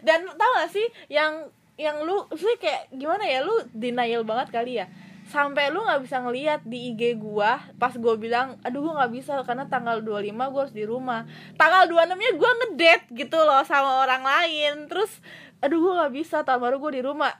Dan 0.00 0.28
tau 0.30 0.50
gak 0.56 0.70
sih 0.70 0.86
yang 1.08 1.48
yang 1.74 2.04
lu 2.04 2.28
sih 2.34 2.54
kayak 2.54 2.92
gimana 2.92 3.24
ya 3.24 3.40
lu 3.40 3.56
denial 3.72 4.20
banget 4.20 4.52
kali 4.52 4.76
ya 4.76 4.86
sampai 5.30 5.70
lu 5.70 5.86
nggak 5.86 6.02
bisa 6.02 6.18
ngeliat 6.18 6.60
di 6.66 6.90
IG 6.90 7.14
gua 7.22 7.62
pas 7.78 7.94
gua 7.94 8.18
bilang 8.18 8.58
aduh 8.66 8.82
gua 8.82 9.00
nggak 9.00 9.12
bisa 9.14 9.38
karena 9.46 9.70
tanggal 9.70 10.02
25 10.02 10.34
gua 10.50 10.60
harus 10.66 10.74
di 10.74 10.82
rumah. 10.82 11.22
Tanggal 11.54 11.86
26 11.86 12.18
nya 12.18 12.30
gua 12.34 12.50
ngedate 12.58 13.06
gitu 13.14 13.38
loh 13.38 13.62
sama 13.62 14.02
orang 14.02 14.26
lain. 14.26 14.90
Terus 14.90 15.22
aduh 15.62 15.78
gua 15.78 15.92
nggak 16.04 16.12
bisa 16.18 16.42
tahun 16.42 16.58
baru 16.58 16.76
gua 16.82 16.92
di 16.92 17.02
rumah. 17.06 17.32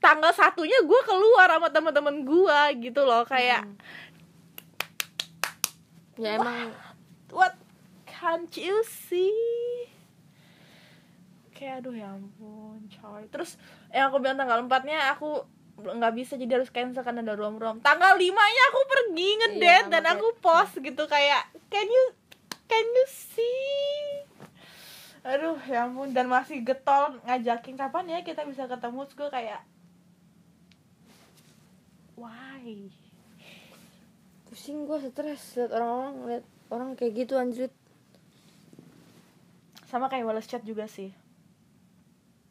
Tanggal 0.00 0.32
satunya 0.32 0.80
gua 0.88 1.00
keluar 1.04 1.48
sama 1.52 1.68
teman-teman 1.68 2.16
gua 2.24 2.72
gitu 2.72 3.04
loh 3.04 3.28
kayak 3.28 3.68
ya 6.16 6.40
emang 6.40 6.72
what? 7.28 7.52
Can't 8.08 8.48
you 8.56 8.80
see? 8.88 9.36
Kayak 11.52 11.84
aduh 11.84 11.92
ya 11.92 12.16
ampun 12.16 12.80
coy. 12.88 13.28
Terus 13.28 13.60
yang 13.92 14.08
aku 14.08 14.24
bilang 14.24 14.40
tanggal 14.40 14.64
4 14.64 14.88
nya 14.88 15.12
aku 15.12 15.44
nggak 15.76 16.14
bisa 16.16 16.40
jadi 16.40 16.56
harus 16.56 16.72
cancel 16.72 17.04
karena 17.04 17.20
ada 17.20 17.36
rom 17.36 17.60
rom 17.60 17.84
tanggal 17.84 18.16
5 18.16 18.24
nya 18.24 18.62
aku 18.72 18.80
pergi 18.88 19.28
ngedate 19.36 19.60
Iya, 19.60 19.92
dan 19.92 20.04
aku 20.08 20.32
post 20.40 20.80
gitu 20.80 21.04
kayak 21.04 21.52
can 21.68 21.84
you 21.84 22.04
can 22.64 22.86
you 22.86 23.06
see? 23.08 24.24
Aduh 25.26 25.58
ya 25.66 25.90
ampun. 25.90 26.14
Dan 26.14 26.30
masih 26.30 26.62
getol 26.62 27.18
ngajakin 27.26 27.74
kapan 27.74 28.04
ya 28.08 28.18
kita 28.22 28.46
bisa 28.46 28.70
ketemu? 28.70 29.04
Terus 29.04 29.16
gue 29.18 29.30
kayak 29.30 29.60
why? 32.14 32.88
Pusing 34.46 34.86
gue 34.86 34.98
stres 35.02 35.58
liat 35.58 35.72
orang-orang 35.74 36.14
liat 36.30 36.44
orang 36.70 36.88
kayak 36.94 37.26
gitu 37.26 37.34
anjir 37.36 37.70
sama 39.86 40.06
kayak 40.06 40.26
balas 40.26 40.46
chat 40.46 40.62
juga 40.62 40.86
sih. 40.86 41.10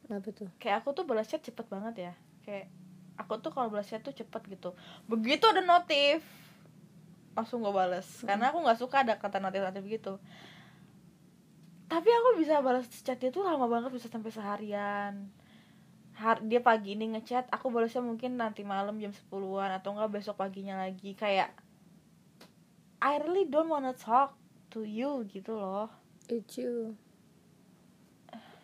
Kenapa 0.06 0.30
tuh? 0.36 0.52
Kayak 0.60 0.84
aku 0.84 0.94
tuh 0.94 1.08
balas 1.08 1.26
chat 1.32 1.42
cepet 1.42 1.66
banget 1.72 2.12
ya. 2.12 2.14
Kayak 2.46 2.68
aku 3.16 3.40
tuh 3.40 3.52
kalau 3.52 3.72
balas 3.72 3.88
chat 3.88 4.04
tuh 4.04 4.16
cepet 4.16 4.42
gitu. 4.52 4.76
Begitu 5.08 5.44
ada 5.48 5.64
notif 5.64 6.24
langsung 7.36 7.60
gue 7.60 7.74
balas 7.76 8.08
karena 8.24 8.48
aku 8.48 8.64
nggak 8.64 8.80
suka 8.80 9.04
ada 9.04 9.20
kata 9.20 9.44
notif 9.44 9.60
notif 9.64 9.84
gitu. 9.88 10.14
Tapi 11.86 12.10
aku 12.10 12.40
bisa 12.40 12.64
balas 12.64 12.88
chat 13.04 13.20
dia 13.20 13.30
tuh 13.30 13.44
lama 13.44 13.68
banget 13.68 13.92
bisa 13.92 14.08
sampai 14.08 14.32
seharian. 14.32 15.30
Har 16.16 16.40
dia 16.40 16.64
pagi 16.64 16.96
ini 16.96 17.12
ngechat 17.12 17.52
aku 17.52 17.68
balasnya 17.72 18.00
mungkin 18.00 18.40
nanti 18.40 18.64
malam 18.64 18.96
jam 19.04 19.12
10-an 19.12 19.80
atau 19.80 19.96
enggak 19.96 20.12
besok 20.16 20.40
paginya 20.40 20.80
lagi. 20.80 21.12
Kayak 21.16 21.52
I 23.04 23.20
really 23.20 23.46
don't 23.46 23.68
wanna 23.68 23.92
talk 23.92 24.40
to 24.72 24.88
you 24.88 25.28
gitu 25.28 25.60
loh. 25.60 25.92
It's 26.26 26.58
you 26.58 26.96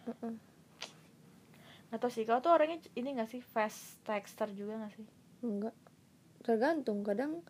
Uh-uh. 0.07 0.33
nggak 0.33 0.50
tau 1.99 2.11
sih 2.13 2.23
kau 2.23 2.39
tuh 2.39 2.55
orangnya 2.55 2.79
ini 2.95 3.17
gak 3.19 3.27
sih 3.27 3.43
fast 3.43 3.99
texter 4.07 4.47
juga 4.55 4.79
gak 4.79 4.93
sih? 4.95 5.07
Enggak 5.43 5.75
tergantung 6.41 7.05
kadang 7.05 7.45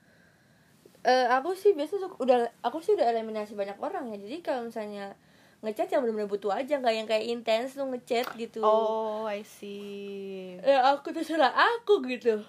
eh 1.01 1.25
aku 1.33 1.57
sih 1.57 1.73
biasa 1.73 1.97
suka, 1.97 2.15
udah 2.21 2.37
aku 2.61 2.77
sih 2.77 2.93
udah 2.93 3.09
eliminasi 3.09 3.57
banyak 3.57 3.81
orang 3.81 4.13
ya. 4.13 4.21
Jadi 4.21 4.37
kalau 4.45 4.69
misalnya 4.69 5.17
ngechat 5.65 5.89
yang 5.89 6.05
benar-benar 6.05 6.29
butuh 6.29 6.53
aja 6.53 6.77
nggak 6.77 6.93
yang 6.93 7.07
kayak 7.09 7.25
intens 7.25 7.73
tuh 7.73 7.89
ngechat 7.89 8.29
gitu. 8.37 8.61
Oh, 8.61 9.25
I 9.25 9.41
see. 9.41 10.57
ya 10.61 10.93
aku 10.93 11.09
terserah 11.09 11.53
aku 11.53 12.05
gitu. 12.05 12.41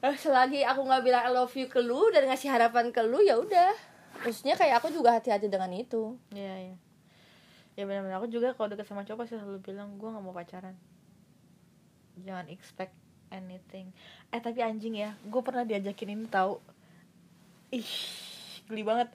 Eh, 0.00 0.16
selagi 0.16 0.64
aku 0.64 0.80
nggak 0.88 1.04
bilang 1.04 1.22
I 1.28 1.32
love 1.36 1.52
you 1.52 1.68
ke 1.68 1.80
lu 1.84 2.08
dan 2.08 2.24
ngasih 2.24 2.48
harapan 2.48 2.88
ke 2.88 3.04
lu 3.04 3.20
ya 3.20 3.36
udah. 3.36 3.76
Maksudnya 4.24 4.56
kayak 4.56 4.80
aku 4.80 4.88
juga 4.88 5.16
hati-hati 5.16 5.52
dengan 5.52 5.68
itu. 5.76 6.16
Iya, 6.32 6.72
iya. 6.72 6.76
Ya 7.80 7.88
benar-benar 7.88 8.20
aku 8.20 8.28
juga 8.28 8.52
kalau 8.52 8.68
deket 8.68 8.84
sama 8.84 9.08
cowok 9.08 9.24
pasti 9.24 9.40
selalu 9.40 9.64
bilang 9.64 9.96
gue 9.96 10.04
nggak 10.04 10.20
mau 10.20 10.36
pacaran. 10.36 10.76
Jangan 12.20 12.52
expect 12.52 12.92
anything. 13.32 13.96
Eh 14.28 14.36
tapi 14.36 14.60
anjing 14.60 15.00
ya, 15.00 15.16
gue 15.24 15.40
pernah 15.40 15.64
diajakin 15.64 16.12
ini 16.12 16.28
tahu. 16.28 16.60
Ih, 17.72 17.88
geli 18.68 18.84
banget. 18.84 19.08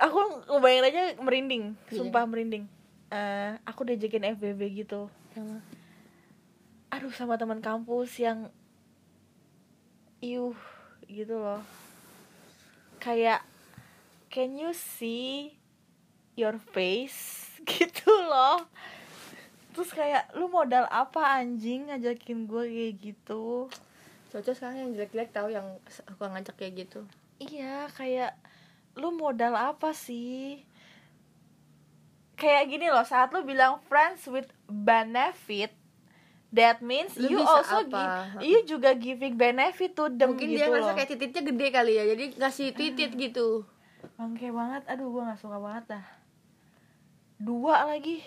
Aku 0.00 0.16
ngebayangin 0.48 0.88
aja 0.88 1.02
merinding, 1.20 1.64
Iya. 1.92 2.00
sumpah 2.00 2.24
merinding. 2.24 2.64
Eh, 3.12 3.52
aku 3.68 3.84
diajakin 3.84 4.32
FBB 4.32 4.80
gitu. 4.80 5.12
sama 5.34 5.60
aduh 6.88 7.10
sama 7.10 7.34
teman 7.34 7.58
kampus 7.58 8.22
yang 8.22 8.54
iuh 10.22 10.54
gitu 11.10 11.34
loh 11.34 11.58
kayak 13.02 13.42
can 14.30 14.54
you 14.54 14.70
see 14.70 15.58
your 16.34 16.58
face 16.58 17.50
gitu 17.70 18.10
loh. 18.10 18.62
Terus 19.74 19.90
kayak 19.90 20.30
lu 20.38 20.46
modal 20.46 20.86
apa 20.86 21.42
anjing 21.42 21.90
ngajakin 21.90 22.46
gue 22.46 22.64
kayak 22.70 22.94
gitu? 23.02 23.66
Cocok 24.30 24.54
sekarang 24.54 24.76
yang 24.86 24.90
jelek-jelek 24.94 25.30
tahu 25.34 25.50
yang 25.50 25.66
aku 26.06 26.20
ngajak 26.30 26.54
kayak 26.54 26.86
gitu. 26.86 27.02
Iya 27.42 27.90
kayak 27.90 28.38
lu 28.94 29.10
modal 29.10 29.58
apa 29.58 29.90
sih? 29.90 30.62
Kayak 32.38 32.70
gini 32.70 32.86
loh 32.90 33.02
saat 33.02 33.34
lu 33.34 33.42
bilang 33.42 33.82
friends 33.90 34.26
with 34.30 34.46
benefit 34.66 35.74
that 36.54 36.78
means 36.78 37.18
Lu 37.18 37.34
you 37.34 37.42
also 37.42 37.82
apa? 37.82 38.30
give 38.38 38.46
you 38.46 38.58
juga 38.62 38.94
giving 38.94 39.34
benefit 39.34 39.98
to 39.98 40.06
them 40.14 40.34
mungkin 40.34 40.54
gitu 40.54 40.62
dia 40.62 40.66
ngerasa 40.70 40.94
kayak 40.94 41.10
titiknya 41.18 41.42
gede 41.50 41.66
kali 41.74 41.92
ya 41.98 42.04
jadi 42.14 42.24
ngasih 42.38 42.66
titit 42.78 43.10
gitu. 43.18 43.66
Bangke 44.14 44.54
banget 44.54 44.86
aduh 44.86 45.10
gua 45.10 45.34
nggak 45.34 45.40
suka 45.42 45.58
banget 45.58 45.98
dah 45.98 46.06
dua 47.44 47.84
lagi. 47.84 48.24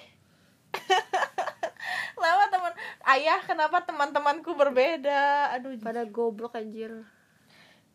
Kenapa 2.18 2.44
teman. 2.50 2.74
Ayah 3.08 3.40
kenapa 3.46 3.78
teman-temanku 3.86 4.52
berbeda? 4.58 5.54
Aduh 5.58 5.78
pada 5.80 6.04
goblok 6.06 6.58
anjir. 6.58 6.92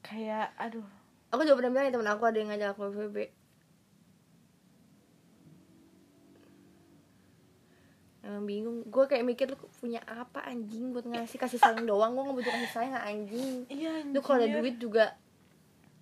Kayak 0.02 0.54
aduh. 0.58 0.86
Aku 1.34 1.42
juga 1.46 1.62
pernah 1.62 1.72
bilang 1.74 1.86
ya 1.88 1.92
temen 1.94 2.10
aku 2.10 2.24
ada 2.26 2.38
yang 2.38 2.48
ngajak 2.50 2.74
aku 2.74 2.82
ya 2.86 3.30
emang 8.32 8.46
bingung. 8.46 8.78
Gue 8.88 9.04
kayak 9.10 9.26
mikir 9.26 9.46
lu 9.50 9.58
punya 9.76 10.00
apa 10.06 10.46
anjing 10.46 10.94
buat 10.94 11.04
ngasih 11.04 11.36
kasih 11.36 11.58
sayang 11.58 11.84
doang? 11.84 12.14
Gue 12.14 12.22
nggak 12.24 12.36
butuh 12.38 12.52
kasih 12.54 12.72
sayang 12.72 12.94
anjing. 12.96 13.66
Iya 13.68 14.06
lu 14.08 14.20
kalau 14.24 14.40
ada 14.40 14.62
duit 14.62 14.78
juga 14.78 15.18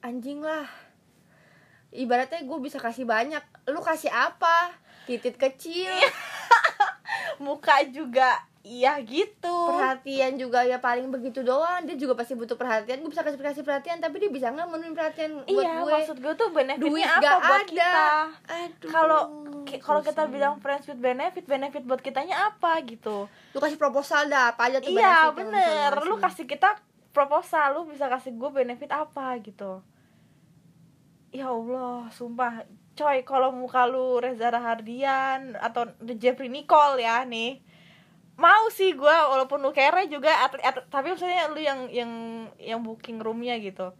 anjing 0.05 0.45
lah. 0.45 0.69
Ibaratnya 1.91 2.47
gue 2.47 2.59
bisa 2.63 2.79
kasih 2.79 3.09
banyak. 3.09 3.43
Lu 3.73 3.83
kasih 3.83 4.13
apa 4.13 4.77
titit 5.09 5.37
kecil. 5.37 5.91
Muka 7.45 7.85
juga 7.89 8.37
iya 8.61 9.01
gitu. 9.01 9.57
Perhatian 9.73 10.37
juga 10.37 10.61
ya 10.63 10.77
paling 10.79 11.09
begitu 11.09 11.41
doang. 11.41 11.89
Dia 11.89 11.97
juga 11.97 12.13
pasti 12.13 12.37
butuh 12.37 12.57
perhatian. 12.61 13.01
Gue 13.01 13.11
bisa 13.13 13.25
kasih 13.25 13.41
kasih 13.41 13.65
perhatian 13.65 13.99
tapi 13.99 14.21
dia 14.21 14.29
bisa 14.29 14.53
nggak 14.53 14.69
menuin 14.69 14.93
perhatian 14.93 15.31
buat 15.45 15.49
iya 15.49 15.81
gue. 15.81 15.93
maksud 15.93 16.17
gue 16.21 16.35
tuh 16.37 16.49
benefitnya 16.53 16.91
duit 16.93 17.09
apa 17.09 17.21
gak 17.25 17.39
buat 17.41 17.65
ada. 17.65 17.69
kita? 17.73 18.09
Kalau 18.93 19.23
kalau 19.81 20.01
kita 20.05 20.23
bilang 20.29 20.55
friends 20.61 20.85
with 20.91 21.01
benefit 21.01 21.45
benefit 21.49 21.83
buat 21.89 22.01
kitanya 22.05 22.53
apa 22.53 22.81
gitu? 22.85 23.27
Lu 23.57 23.59
kasih 23.59 23.81
proposal 23.81 24.29
dah 24.29 24.53
apa 24.53 24.69
aja 24.69 24.79
tuh 24.85 24.93
iya 24.93 25.33
bener. 25.33 25.97
Lu 26.05 26.21
kasih 26.21 26.45
kita 26.45 26.77
proposal 27.11 27.81
lu 27.81 27.91
bisa 27.91 28.07
kasih 28.07 28.37
gue 28.37 28.51
benefit 28.53 28.91
apa 28.93 29.35
gitu? 29.41 29.83
Ya 31.31 31.47
allah 31.49 32.11
sumpah 32.11 32.67
coy 33.01 33.25
kalau 33.25 33.49
muka 33.51 33.89
lu 33.89 34.21
Reza 34.21 34.53
Rahardian 34.53 35.57
atau 35.57 35.89
Jeffrey 36.13 36.53
Nicole 36.53 37.01
ya 37.01 37.25
nih. 37.25 37.65
Mau 38.37 38.69
sih 38.69 38.93
gue 38.93 39.17
walaupun 39.33 39.61
lu 39.61 39.69
kere 39.71 40.05
juga 40.07 40.33
atlet, 40.41 40.61
atlet- 40.61 40.89
tapi 40.89 41.13
maksudnya 41.13 41.49
lu 41.49 41.57
yang 41.57 41.89
yang 41.89 42.13
yang 42.57 42.81
booking 42.81 43.17
roomnya 43.17 43.57
gitu. 43.57 43.93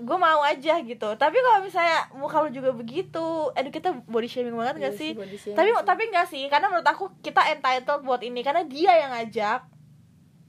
Gue 0.00 0.16
mau 0.16 0.42
aja 0.42 0.78
gitu. 0.80 1.08
Tapi 1.14 1.36
kalau 1.36 1.60
misalnya 1.60 2.10
muka 2.14 2.40
lu 2.40 2.50
juga 2.50 2.70
begitu 2.70 3.22
aduh 3.52 3.68
kita 3.68 3.92
body 4.06 4.26
shaming 4.26 4.54
banget 4.54 4.74
gak 4.80 4.94
Iya 4.94 4.98
sih? 4.98 5.10
body 5.14 5.36
shaming 5.36 5.58
tapi 5.58 5.68
sih. 5.70 5.82
tapi 5.84 6.02
enggak 6.08 6.26
sih 6.26 6.44
karena 6.46 6.66
menurut 6.66 6.86
aku 6.86 7.04
kita 7.20 7.42
entitled 7.50 8.02
buat 8.02 8.22
ini 8.22 8.40
karena 8.40 8.62
dia 8.64 8.92
yang 8.96 9.10
ngajak 9.12 9.66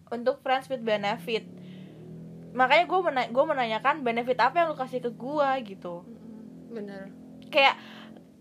untuk 0.10 0.42
friends 0.42 0.66
with 0.66 0.82
benefit. 0.82 1.46
Makanya 2.52 2.84
gue 2.84 3.00
mena 3.00 3.22
gue 3.30 3.44
menanyakan 3.46 4.02
benefit 4.02 4.36
apa 4.38 4.58
yang 4.58 4.68
lu 4.74 4.78
kasih 4.78 5.00
ke 5.00 5.12
gue 5.14 5.50
gitu. 5.70 6.02
Bener 6.72 7.21
kayak 7.52 7.76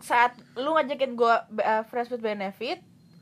saat 0.00 0.32
lu 0.56 0.72
ngajakin 0.72 1.12
gue 1.12 1.34
uh, 1.60 1.82
friends 1.90 2.08
with 2.08 2.24
benefit 2.24 2.80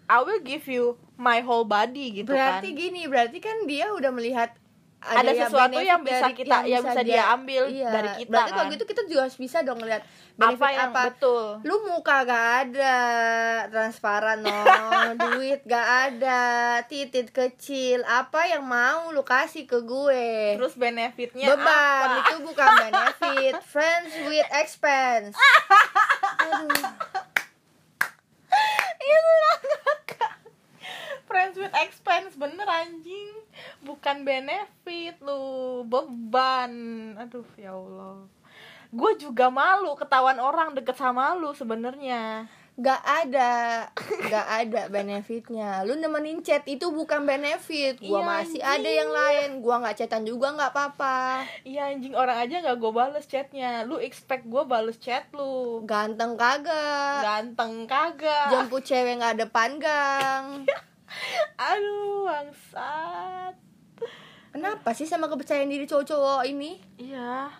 I 0.08 0.24
will 0.24 0.40
give 0.40 0.64
you 0.70 0.96
my 1.20 1.42
whole 1.42 1.66
body 1.66 2.22
gitu 2.22 2.30
berarti 2.32 2.72
kan 2.72 2.80
gini 2.80 3.02
berarti 3.10 3.38
kan 3.42 3.66
dia 3.66 3.90
udah 3.92 4.14
melihat 4.14 4.54
Ada 4.98 5.30
yang 5.30 5.46
sesuatu 5.46 5.78
yang 5.78 6.02
bisa 6.02 6.26
kita- 6.34 6.66
yang 6.66 6.82
bisa 6.82 7.06
dia 7.06 7.30
ambil 7.30 7.70
iya. 7.70 7.86
dari 7.86 8.10
kita, 8.18 8.34
berarti 8.34 8.50
kalau 8.50 8.66
kan? 8.66 8.74
gitu 8.74 8.82
kita 8.82 9.02
juga 9.06 9.20
harus 9.30 9.38
bisa 9.38 9.62
dong 9.62 9.78
benefit 9.78 10.02
apa 10.38 10.66
yang 10.74 10.90
betul? 10.90 11.44
Lu 11.62 11.86
muka 11.86 12.26
gak 12.26 12.46
ada 12.66 12.96
transparan 13.70 14.42
no 14.42 14.50
duit 15.22 15.62
gak 15.66 15.86
ada 16.10 16.38
titit 16.90 17.30
kecil 17.30 18.02
apa 18.06 18.50
yang 18.50 18.66
mau 18.66 19.14
lu 19.14 19.22
kasih 19.22 19.70
ke 19.70 19.86
gue. 19.86 20.58
Terus 20.58 20.74
benefitnya 20.74 21.46
beban 21.46 22.06
apa? 22.18 22.18
itu 22.18 22.34
bukan 22.42 22.68
benefit. 22.90 23.54
Friends 23.74 24.12
with 24.26 24.50
expense 24.50 25.38
Aduh. 26.42 26.70
itu 28.98 29.32
ngakak 29.86 30.32
friends 31.28 31.56
with 31.60 31.74
expense 31.76 32.32
bener 32.36 32.67
anjing 32.80 33.30
bukan 33.80 34.22
benefit 34.22 35.18
lu 35.18 35.42
beban 35.84 36.72
aduh 37.16 37.46
ya 37.54 37.72
allah 37.72 38.22
gue 38.88 39.12
juga 39.18 39.48
malu 39.48 39.92
ketahuan 39.94 40.38
orang 40.38 40.72
deket 40.72 40.94
sama 40.94 41.34
lu 41.34 41.52
sebenarnya 41.52 42.46
Gak 42.78 43.02
ada, 43.02 43.90
gak 44.30 44.46
ada 44.46 44.86
benefitnya. 44.86 45.82
Lu 45.82 45.98
nemenin 45.98 46.46
chat 46.46 46.62
itu 46.62 46.94
bukan 46.94 47.26
benefit. 47.26 47.98
Gua 47.98 48.22
Iya, 48.22 48.26
masih 48.30 48.60
anjing. 48.62 48.70
ada 48.70 48.90
yang 48.94 49.10
lain. 49.10 49.48
Gua 49.58 49.82
nggak 49.82 49.98
chatan 49.98 50.22
juga 50.22 50.54
nggak 50.54 50.70
apa-apa. 50.70 51.42
iya 51.66 51.90
anjing 51.90 52.14
orang 52.14 52.38
aja 52.38 52.62
nggak 52.62 52.78
gue 52.78 52.92
bales 52.94 53.26
chatnya 53.26 53.82
lu 53.82 53.98
expect 53.98 54.46
gue 54.46 54.62
bales 54.62 54.94
chat 54.96 55.26
lu 55.34 55.82
Ganteng 55.82 56.38
kagak. 56.38 57.18
ganteng 57.18 57.82
kagak 57.84 58.46
Jemput 58.48 58.86
cewek 58.86 59.18
nggak 59.18 59.42
depan 59.42 59.82
gang. 59.82 60.46
aduh 61.70 62.24
bangsat 62.24 63.54
Kenapa 64.48 64.90
sih 64.90 65.04
sama 65.04 65.26
kepercayaan 65.26 65.66
diri 65.66 65.84
cowok-cowok 65.84 66.42
ini? 66.46 66.80
iya 66.96 67.52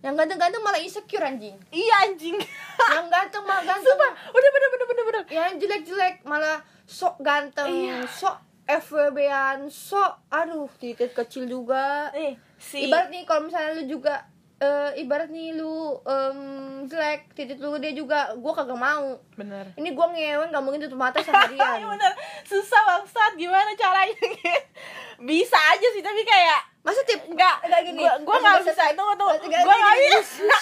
Yang 0.00 0.14
ganteng-ganteng 0.16 0.60
malah 0.60 0.80
insecure 0.80 1.22
anjing. 1.22 1.54
iya 1.68 1.94
anjing 2.02 2.34
Yang 2.94 3.06
ganteng 3.08 3.42
malah 3.42 3.62
ganteng. 3.62 3.86
sumpah 3.86 4.10
udah 4.28 4.50
bener 4.50 4.68
bener 4.68 4.86
bener 4.86 5.04
bener 5.04 5.22
Yang 5.28 5.52
jelek-jelek 5.58 6.14
malah 6.22 6.58
sok 6.82 7.20
ganteng, 7.20 7.68
Iya. 7.68 8.04
sok 8.06 8.36
FWB-an, 8.64 9.68
sok 9.68 10.22
aduh 10.28 10.70
titik 10.74 11.12
kecil 11.12 11.44
juga. 11.44 12.10
nih 12.10 12.34
si 12.56 12.86
ibarat 12.86 13.10
nih 13.10 13.22
kalau 13.22 13.44
misalnya 13.44 13.74
lu 13.74 13.84
juga 13.86 14.22
eh, 14.62 15.02
ibarat 15.02 15.26
nih 15.26 15.58
lu 15.58 15.98
em, 16.00 16.38
jelek 16.86 17.34
titik 17.34 17.58
lu 17.58 17.74
dia 17.76 17.90
juga 17.90 18.30
gua 18.38 18.54
kagak 18.54 18.78
mau. 18.78 19.18
Bener. 19.34 19.74
Ini 19.74 19.90
gua 19.90 20.06
ngewen 20.08 20.48
gak 20.48 20.62
mungkin 20.62 20.80
tutup 20.80 20.96
mata 20.96 21.18
seharian 21.18 21.82
Iya 21.82 21.86
bener. 21.92 22.12
Susah 22.46 22.80
bangsat 22.84 23.34
gimana 23.34 23.74
caranya? 23.74 24.14
Bisa 25.28 25.58
aja 25.58 25.88
sih 25.90 26.02
tapi 26.02 26.22
kayak 26.22 26.60
masa 26.82 27.02
tip 27.02 27.22
nggak 27.24 27.56
Nggak 27.62 27.80
gini. 27.84 28.02
Masih 28.02 28.22
nggak 28.22 28.58
bisa- 28.64 28.94
tunggu 28.94 29.14
tunggu. 29.14 29.34
Masih 29.38 29.48
nggak 29.50 29.96
bisa. 29.98 30.58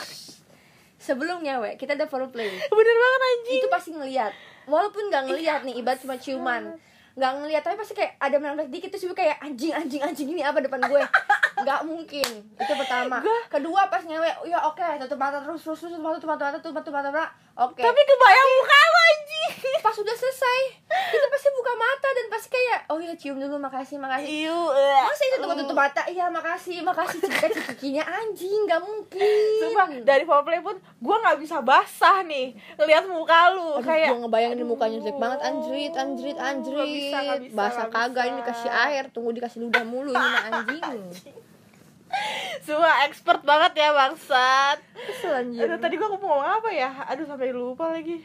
Sebelum 1.10 1.40
ngewe 1.40 1.74
kita 1.74 1.96
ada 1.96 2.04
foreplay. 2.04 2.48
Bener 2.48 2.96
banget 2.96 3.20
anjing. 3.26 3.60
Itu 3.60 3.68
pasti 3.68 3.90
ngelihat 3.90 4.32
walaupun 4.68 5.08
nggak 5.08 5.24
ngelihat 5.26 5.60
nih 5.64 5.74
ibarat 5.76 5.98
cuma 5.98 6.14
ciuman 6.14 6.76
nggak 7.20 7.32
ngelihat 7.36 7.60
tapi 7.60 7.76
pasti 7.76 7.92
kayak 7.92 8.16
ada 8.16 8.36
menambah 8.40 8.72
dikit 8.72 8.88
terus 8.88 9.04
gue 9.04 9.12
kayak 9.12 9.36
anjing 9.38 9.76
anjing 9.76 10.00
anjing 10.00 10.28
ini 10.32 10.40
apa 10.40 10.56
depan 10.58 10.80
gue? 10.80 11.02
Nggak 11.60 11.80
mungkin. 11.84 12.28
Itu 12.56 12.72
pertama. 12.72 13.20
Gua- 13.20 13.46
kedua 13.52 13.92
pas 13.92 14.00
ngewe 14.00 14.48
ya 14.48 14.58
oke 14.64 14.80
tutup 14.98 15.20
mata 15.20 15.44
terus 15.44 15.60
terus 15.60 15.76
terus 15.78 15.92
tutup 15.92 16.00
mata 16.00 16.16
tutup 16.16 16.32
mata 16.32 16.56
tutup 16.56 16.72
mata 16.72 16.80
tutup 16.80 16.94
mata 16.96 17.24
oke. 17.60 17.76
Tapi 17.76 18.00
kebayang 18.00 18.50
muka 18.56 18.78
lo 18.80 19.00
anjing. 19.06 19.52
pas 19.80 19.96
udah 19.96 20.12
selesai 20.12 20.60
kita 21.10 21.26
pasti 21.26 21.48
buka 21.50 21.72
mata 21.72 22.08
dan 22.12 22.26
pasti 22.28 22.48
kayak 22.48 22.78
oh 22.88 23.00
iya 23.00 23.16
cium 23.16 23.36
dulu 23.36 23.56
makasih 23.56 23.96
makasih. 23.96 24.28
Iu, 24.48 24.60
masa 25.02 25.22
itu 25.24 25.36
tutup 25.38 25.56
tutup 25.56 25.76
mata? 25.76 26.02
Iya 26.04 26.28
makasih 26.28 26.80
makasih 26.80 27.18
cipika 27.18 27.48
cikinya 27.48 28.04
anjing 28.04 28.68
nggak 28.68 28.80
mungkin. 28.80 29.48
Sumpah, 29.60 29.86
dari 30.04 30.24
foreplay 30.24 30.60
pun 30.60 30.76
gue 30.76 31.16
nggak 31.16 31.38
bisa 31.40 31.60
basah 31.60 32.20
nih 32.22 32.52
ngeliat 32.76 33.04
muka 33.08 33.52
lu 33.52 33.80
Aduh, 33.80 33.84
kayak 33.84 34.12
gua 34.12 34.20
ngebayangin 34.24 34.64
mukanya 34.64 34.98
jelek 35.00 35.16
banget 35.16 35.40
anjrit 35.40 35.94
anjrit 35.96 36.38
anjrit 36.38 37.09
bisa, 37.10 37.56
basah 37.58 37.86
nggak 37.90 38.14
kagak 38.14 38.24
ini 38.30 38.36
dikasih 38.40 38.70
air 38.70 39.04
tunggu 39.10 39.30
dikasih 39.34 39.58
ludah 39.66 39.84
mulu 39.84 40.14
ini 40.14 40.26
mah 40.30 40.42
anjing. 40.48 41.02
Semua 42.66 43.06
expert 43.06 43.40
banget 43.46 43.72
ya 43.78 43.94
bangsat. 43.94 44.78
Aduh 45.30 45.78
tadi 45.78 45.94
gue 45.94 46.08
mau 46.10 46.18
ngomong 46.18 46.42
apa 46.42 46.70
ya? 46.74 46.90
Aduh 47.06 47.26
sampai 47.26 47.54
lupa 47.54 47.94
lagi. 47.94 48.22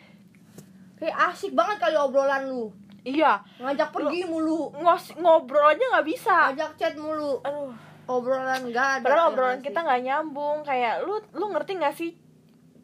Kayak 0.98 1.16
asik 1.32 1.54
banget 1.54 1.78
kali 1.78 1.96
obrolan 1.98 2.50
lu. 2.50 2.74
Iya. 3.06 3.46
Ngajak 3.62 3.94
pergi 3.94 4.26
mulu. 4.26 4.74
ngos 4.82 5.14
ngobrol 5.22 5.70
aja 5.70 5.86
nggak 5.94 6.08
bisa. 6.10 6.38
Ngajak 6.52 6.72
chat 6.82 6.96
mulu. 6.98 7.42
Aduh. 7.46 7.74
Obrolan 8.06 8.70
enggak 8.70 9.02
ada 9.02 9.06
padahal 9.10 9.34
obrolan 9.34 9.62
kita 9.66 9.82
nggak 9.82 10.02
nyambung. 10.06 10.62
Kayak 10.66 11.06
lu 11.06 11.22
lu 11.34 11.46
ngerti 11.54 11.72
nggak 11.78 11.96
sih 11.98 12.12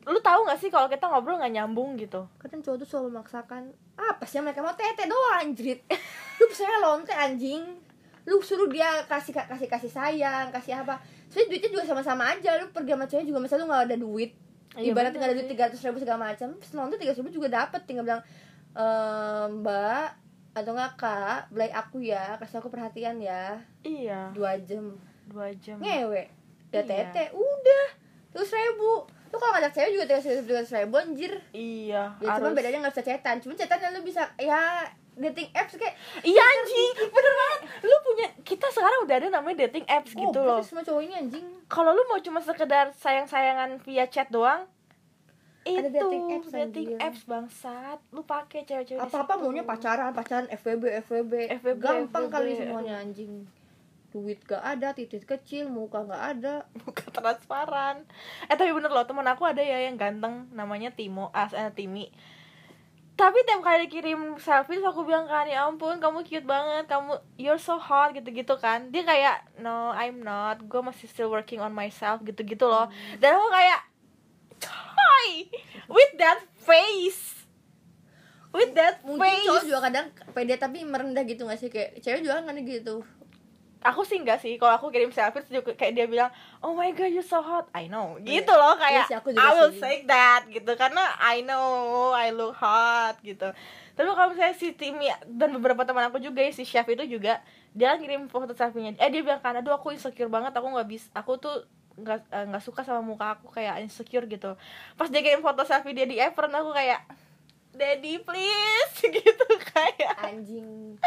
lu 0.01 0.17
tahu 0.17 0.49
nggak 0.49 0.57
sih 0.57 0.69
kalau 0.73 0.89
kita 0.89 1.05
ngobrol 1.05 1.37
nggak 1.37 1.53
nyambung 1.53 1.93
gitu? 1.93 2.25
Kadang 2.41 2.65
cowok 2.65 2.77
tuh 2.81 2.87
selalu 2.89 3.07
memaksakan 3.13 3.69
apa 3.93 4.23
sih 4.25 4.41
mereka 4.41 4.65
mau? 4.65 4.73
Tete 4.73 5.05
doang 5.05 5.45
anjrit. 5.45 5.85
Lu 6.41 6.49
misalnya 6.49 6.77
lonte 6.81 7.13
anjing. 7.13 7.77
Lu 8.25 8.41
suruh 8.41 8.65
dia 8.65 9.05
kasih 9.05 9.33
kasih 9.33 9.69
kasih 9.69 9.91
sayang 9.93 10.49
kasih 10.49 10.81
apa. 10.81 10.97
Sebenarnya 11.29 11.49
duitnya 11.53 11.69
juga 11.69 11.85
sama-sama 11.85 12.23
aja. 12.33 12.57
Lu 12.57 12.73
pergi 12.73 12.91
sama 12.97 13.05
cewek 13.05 13.25
juga 13.29 13.39
misalnya 13.41 13.61
lu 13.61 13.69
nggak 13.69 13.85
ada 13.85 13.97
duit? 13.97 14.31
Iya, 14.71 14.95
ibaratnya 14.95 15.17
nggak 15.19 15.29
ada 15.29 15.37
duit 15.37 15.49
tiga 15.51 15.63
ratus 15.67 15.83
ribu 15.83 15.99
segala 15.99 16.19
macam 16.31 16.49
nonton 16.73 16.97
tiga 16.97 17.13
ribu 17.13 17.29
juga 17.29 17.47
dapet. 17.51 17.81
Tinggal 17.85 18.05
bilang 18.07 18.21
ehm, 18.73 19.61
mbak 19.61 20.07
atau 20.51 20.71
nggak 20.75 20.93
kak 20.99 21.39
beli 21.47 21.71
aku 21.71 22.03
ya 22.03 22.35
kasih 22.41 22.57
aku 22.57 22.73
perhatian 22.73 23.21
ya. 23.21 23.61
Iya. 23.85 24.33
Dua 24.33 24.57
jam. 24.65 24.97
Dua 25.29 25.53
jam. 25.61 25.77
Ngewe. 25.77 26.25
Ya 26.71 26.81
Iya. 26.81 26.87
tete 26.87 27.23
udah 27.35 27.85
terus 28.31 28.47
ribu 28.49 29.05
lu 29.31 29.37
kalau 29.39 29.51
ngajak 29.55 29.71
cewek 29.71 29.89
juga 29.95 30.05
tiga 30.19 30.59
ratus 30.59 30.75
ribu 30.75 30.95
anjir. 30.99 31.33
Iya 31.55 32.03
ya 32.19 32.29
cuma 32.35 32.51
bedanya 32.51 32.77
nggak 32.83 32.93
bisa 32.99 33.05
cetan. 33.07 33.35
Cuma 33.39 33.53
cetan 33.55 33.79
lu 33.95 34.03
bisa 34.03 34.27
ya 34.35 34.83
dating 35.15 35.49
apps 35.55 35.79
kayak 35.79 35.95
iya 36.27 36.43
anjing. 36.43 36.91
Bener 37.07 37.33
banget. 37.39 37.59
Lu 37.87 37.95
punya 38.03 38.27
kita 38.43 38.67
sekarang 38.67 39.07
udah 39.07 39.15
ada 39.15 39.27
namanya 39.31 39.67
dating 39.67 39.87
apps 39.87 40.11
gitu 40.11 40.39
oh, 40.39 40.43
loh. 40.43 40.59
semua 40.59 40.83
cowok 40.83 41.01
ini 41.07 41.15
anjing. 41.15 41.45
Kalau 41.71 41.95
lu 41.95 42.03
mau 42.11 42.19
cuma 42.19 42.43
sekedar 42.43 42.91
sayang-sayangan 42.99 43.79
via 43.87 44.05
chat 44.11 44.27
doang 44.27 44.67
Ada 45.61 45.87
itu 45.87 45.93
dating 45.93 46.25
apps, 46.33 46.47
dating 46.51 46.87
anjir. 46.91 47.07
apps 47.07 47.21
bangsat. 47.23 47.99
Lu 48.11 48.27
pakai 48.27 48.67
cewek-cewek 48.67 48.99
apa 48.99 49.17
apa 49.23 49.33
maunya 49.39 49.63
pacaran 49.63 50.11
pacaran 50.11 50.51
FWB 50.51 50.83
FWB, 51.07 51.33
FWB, 51.63 51.79
gampang 51.79 52.27
FWB, 52.27 52.33
kali 52.35 52.51
semuanya 52.59 52.99
anjing 52.99 53.47
duit 54.11 54.43
gak 54.43 54.59
ada 54.59 54.91
titik 54.91 55.23
kecil 55.23 55.71
muka 55.71 56.03
gak 56.03 56.23
ada. 56.37 56.55
Muka 56.83 57.07
transparan. 57.09 58.03
Eh 58.51 58.55
tapi 58.59 58.75
bener 58.75 58.91
loh 58.91 59.07
temen 59.07 59.25
aku 59.25 59.47
ada 59.47 59.63
ya 59.63 59.87
yang 59.87 59.95
ganteng 59.95 60.51
namanya 60.51 60.91
Timo 60.91 61.31
as 61.31 61.55
eh, 61.55 61.71
Timi. 61.71 62.11
Tapi 63.15 63.37
tiap 63.45 63.61
kali 63.61 63.85
kirim 63.85 64.35
selfie 64.41 64.81
aku 64.81 65.05
bilang 65.05 65.29
kan 65.29 65.45
ya 65.45 65.69
ampun 65.69 66.01
kamu 66.01 66.25
cute 66.25 66.47
banget 66.47 66.89
kamu 66.89 67.21
you're 67.37 67.61
so 67.61 67.79
hot 67.79 68.11
gitu 68.11 68.27
gitu 68.35 68.59
kan. 68.59 68.91
Dia 68.91 69.07
kayak 69.07 69.61
no 69.63 69.95
I'm 69.95 70.19
not. 70.21 70.59
Gue 70.67 70.83
masih 70.83 71.07
still 71.07 71.31
working 71.31 71.63
on 71.63 71.71
myself 71.71 72.19
gitu 72.27 72.43
gitu 72.43 72.67
loh 72.67 72.91
dan 73.23 73.39
aku 73.39 73.47
kayak 73.47 73.81
hi 74.67 75.47
with 75.87 76.13
that 76.19 76.43
face. 76.59 77.47
With 78.51 78.75
that 78.75 78.99
mungkin 79.07 79.47
cowok 79.47 79.63
face. 79.63 79.69
juga 79.71 79.79
kadang 79.87 80.05
pede 80.35 80.59
tapi 80.59 80.83
merendah 80.83 81.23
gitu 81.23 81.47
gak 81.47 81.55
sih? 81.55 81.71
Kayak 81.71 82.03
cewek 82.03 82.27
juga 82.27 82.43
kan 82.43 82.59
gitu 82.59 82.99
aku 83.81 84.05
sih 84.05 84.21
enggak 84.21 84.37
sih 84.37 84.61
kalau 84.61 84.77
aku 84.77 84.93
kirim 84.93 85.09
selfie 85.09 85.41
juga 85.49 85.73
kayak 85.73 85.93
dia 85.97 86.05
bilang 86.05 86.29
oh 86.61 86.77
my 86.77 86.93
god 86.93 87.09
you're 87.09 87.25
so 87.25 87.41
hot. 87.41 87.65
I 87.73 87.89
know. 87.89 88.15
Gitu 88.21 88.53
loh 88.53 88.77
kayak 88.77 89.05
Iya 89.05 89.09
sih, 89.09 89.17
aku 89.17 89.29
juga 89.33 89.41
I 89.41 89.49
will 89.57 89.73
sih. 89.73 89.81
say 89.81 89.95
that 90.05 90.45
gitu. 90.47 90.71
Karena 90.77 91.03
I 91.17 91.41
know 91.41 91.65
I 92.13 92.29
look 92.29 92.53
hot 92.55 93.17
gitu. 93.25 93.49
Tapi 93.91 94.07
kalau 94.07 94.29
misalnya 94.31 94.55
si 94.55 94.71
Timmy 94.71 95.09
dan 95.25 95.49
beberapa 95.57 95.81
teman 95.83 96.07
aku 96.07 96.21
juga 96.21 96.45
si 96.53 96.63
chef 96.63 96.85
itu 96.87 97.03
juga 97.05 97.41
dia 97.73 97.97
ngirim 97.97 98.29
foto 98.29 98.53
selfie-nya. 98.53 98.95
Eh 99.01 99.09
dia 99.09 99.21
bilang 99.25 99.41
kan 99.41 99.57
aduh 99.57 99.73
aku 99.73 99.91
insecure 99.91 100.29
banget 100.29 100.53
aku 100.53 100.67
nggak 100.69 100.87
bisa 100.87 101.07
aku 101.11 101.41
tuh 101.41 101.65
nggak 101.99 102.19
eh, 102.31 102.45
nggak 102.47 102.63
suka 102.63 102.81
sama 102.87 103.03
muka 103.03 103.35
aku 103.35 103.51
kayak 103.51 103.81
insecure 103.81 104.25
gitu. 104.25 104.55
Pas 104.95 105.09
dia 105.09 105.19
kirim 105.19 105.41
foto 105.41 105.65
selfie 105.65 105.91
dia 105.91 106.05
di 106.05 106.21
apron 106.21 106.53
aku 106.53 106.71
kayak 106.71 107.01
daddy 107.71 108.19
please 108.19 108.93
gitu 109.15 109.47
kayak 109.65 110.13
anjing 110.19 110.99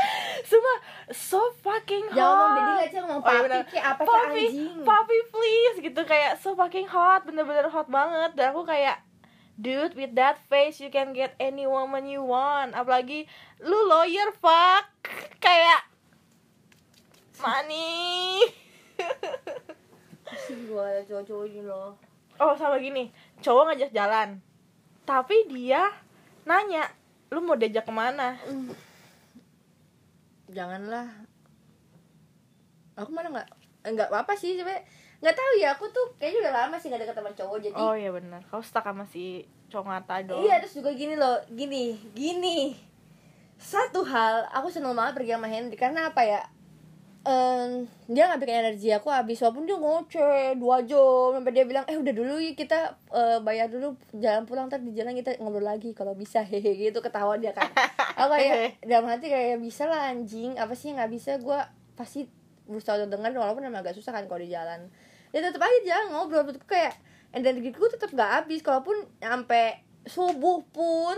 Sumpah 0.42 0.78
so 1.11 1.38
fucking 1.61 2.09
hot. 2.09 2.16
jangan 2.16 2.35
ngomong 2.35 2.56
jadi 2.56 2.73
aja 2.83 2.99
ngomong 3.00 3.21
Oh, 3.21 3.25
iya 3.25 3.33
papi 3.33 3.44
bener. 3.47 3.62
kayak 3.66 3.85
apa 3.87 4.00
kayak 4.00 4.09
Papi, 4.11 4.42
anjing 4.44 4.75
papi 4.83 5.18
please 5.28 5.76
gitu 5.80 6.00
kayak 6.02 6.33
so 6.37 6.49
fucking 6.52 6.87
hot, 6.87 7.23
bener-bener 7.23 7.66
hot 7.66 7.87
banget. 7.87 8.35
Dan 8.35 8.50
aku 8.50 8.64
kayak 8.64 9.00
dude 9.54 9.94
with 9.94 10.12
that 10.12 10.37
face 10.44 10.78
you 10.78 10.88
can 10.88 11.12
get 11.12 11.33
any 11.38 11.64
woman 11.64 12.04
you 12.04 12.21
want. 12.21 12.73
Apalagi 12.73 13.25
lu 13.59 13.87
lawyer 13.87 14.35
fuck 14.35 14.88
kayak 15.44 15.85
money. 17.38 18.42
gue 20.50 20.88
cowok-cowok 21.04 21.47
ini 21.47 21.62
loh 21.62 21.94
oh 22.35 22.54
sama 22.54 22.75
gini, 22.76 23.14
cowok 23.38 23.71
ngajak 23.71 23.90
jalan, 23.92 24.42
tapi 25.04 25.47
dia 25.47 25.87
nanya 26.44 26.84
lu 27.32 27.40
mau 27.40 27.56
diajak 27.56 27.84
ke 27.84 27.92
mana? 27.92 28.36
janganlah. 30.48 31.08
Aku 32.94 33.10
mana 33.10 33.26
nggak 33.26 33.48
nggak 33.84 34.08
apa, 34.08 34.22
apa 34.24 34.32
sih 34.38 34.54
coba 34.56 34.72
nggak 35.20 35.36
tahu 35.36 35.52
ya 35.60 35.68
aku 35.74 35.84
tuh 35.90 36.06
kayaknya 36.16 36.48
udah 36.48 36.54
lama 36.64 36.76
sih 36.78 36.88
nggak 36.88 37.02
deket 37.04 37.16
sama 37.16 37.30
cowok 37.32 37.58
jadi 37.60 37.74
Oh 37.76 37.94
iya 37.96 38.10
bener, 38.14 38.40
kau 38.48 38.62
stuck 38.62 38.84
sama 38.86 39.04
si 39.08 39.44
cowok 39.68 39.84
ngata 39.90 40.14
dong. 40.30 40.40
iya 40.44 40.60
terus 40.62 40.78
juga 40.78 40.94
gini 40.94 41.18
loh 41.18 41.40
gini 41.50 41.98
gini. 42.14 42.76
Satu 43.58 44.04
hal 44.04 44.46
aku 44.52 44.68
seneng 44.70 44.94
banget 44.94 45.18
pergi 45.18 45.32
sama 45.34 45.48
Henry 45.50 45.76
karena 45.76 46.12
apa 46.12 46.22
ya 46.22 46.40
Em, 47.25 47.88
dia 48.04 48.28
nggak 48.28 48.40
bikin 48.45 48.57
energi 48.61 48.93
aku 48.93 49.09
habis 49.09 49.40
walaupun 49.40 49.64
dia 49.64 49.81
ngoceh 49.81 50.61
dua 50.61 50.85
jam 50.85 51.33
sampai 51.33 51.57
dia 51.57 51.64
bilang 51.64 51.88
eh 51.88 51.97
udah 51.97 52.12
dulu 52.12 52.37
yuk 52.37 52.52
kita 52.52 53.00
eh, 53.16 53.40
bayar 53.40 53.73
dulu 53.73 53.97
jalan 54.12 54.45
pulang 54.45 54.69
ntar 54.69 54.85
di 54.85 54.93
jalan 54.93 55.16
kita 55.16 55.40
ngobrol 55.40 55.64
lagi 55.64 55.97
kalau 55.97 56.12
bisa. 56.12 56.45
Hehe 56.52 56.76
gitu 56.76 57.00
ketawa 57.00 57.40
dia 57.40 57.57
kan. 57.57 57.73
Aku 58.21 58.28
kayak 58.28 58.76
dalam 58.85 59.09
hati 59.09 59.33
kayak 59.33 59.57
bisa 59.57 59.88
lah 59.88 60.12
anjing 60.12 60.61
apa 60.61 60.76
sih 60.76 60.93
nggak 60.93 61.09
bisa? 61.09 61.40
Gue 61.40 61.57
pasti 61.97 62.28
berusaha 62.69 63.00
untuk 63.00 63.16
dengar 63.16 63.33
walaupun 63.33 63.64
emang 63.64 63.81
agak 63.81 63.97
susah 63.97 64.12
kan 64.12 64.28
kalau 64.28 64.45
di 64.45 64.52
jalan. 64.52 64.93
Ya 65.33 65.40
tetap 65.40 65.64
aja 65.64 65.81
jalan 65.81 66.12
ngobrol 66.12 66.45
menurutku 66.45 66.69
kayak 66.69 66.93
energiku 67.33 67.88
tetap 67.88 68.12
nggak 68.12 68.45
habis 68.45 68.61
kalaupun 68.61 69.00
sampai 69.16 69.81
subuh 70.04 70.61
pun 70.76 71.16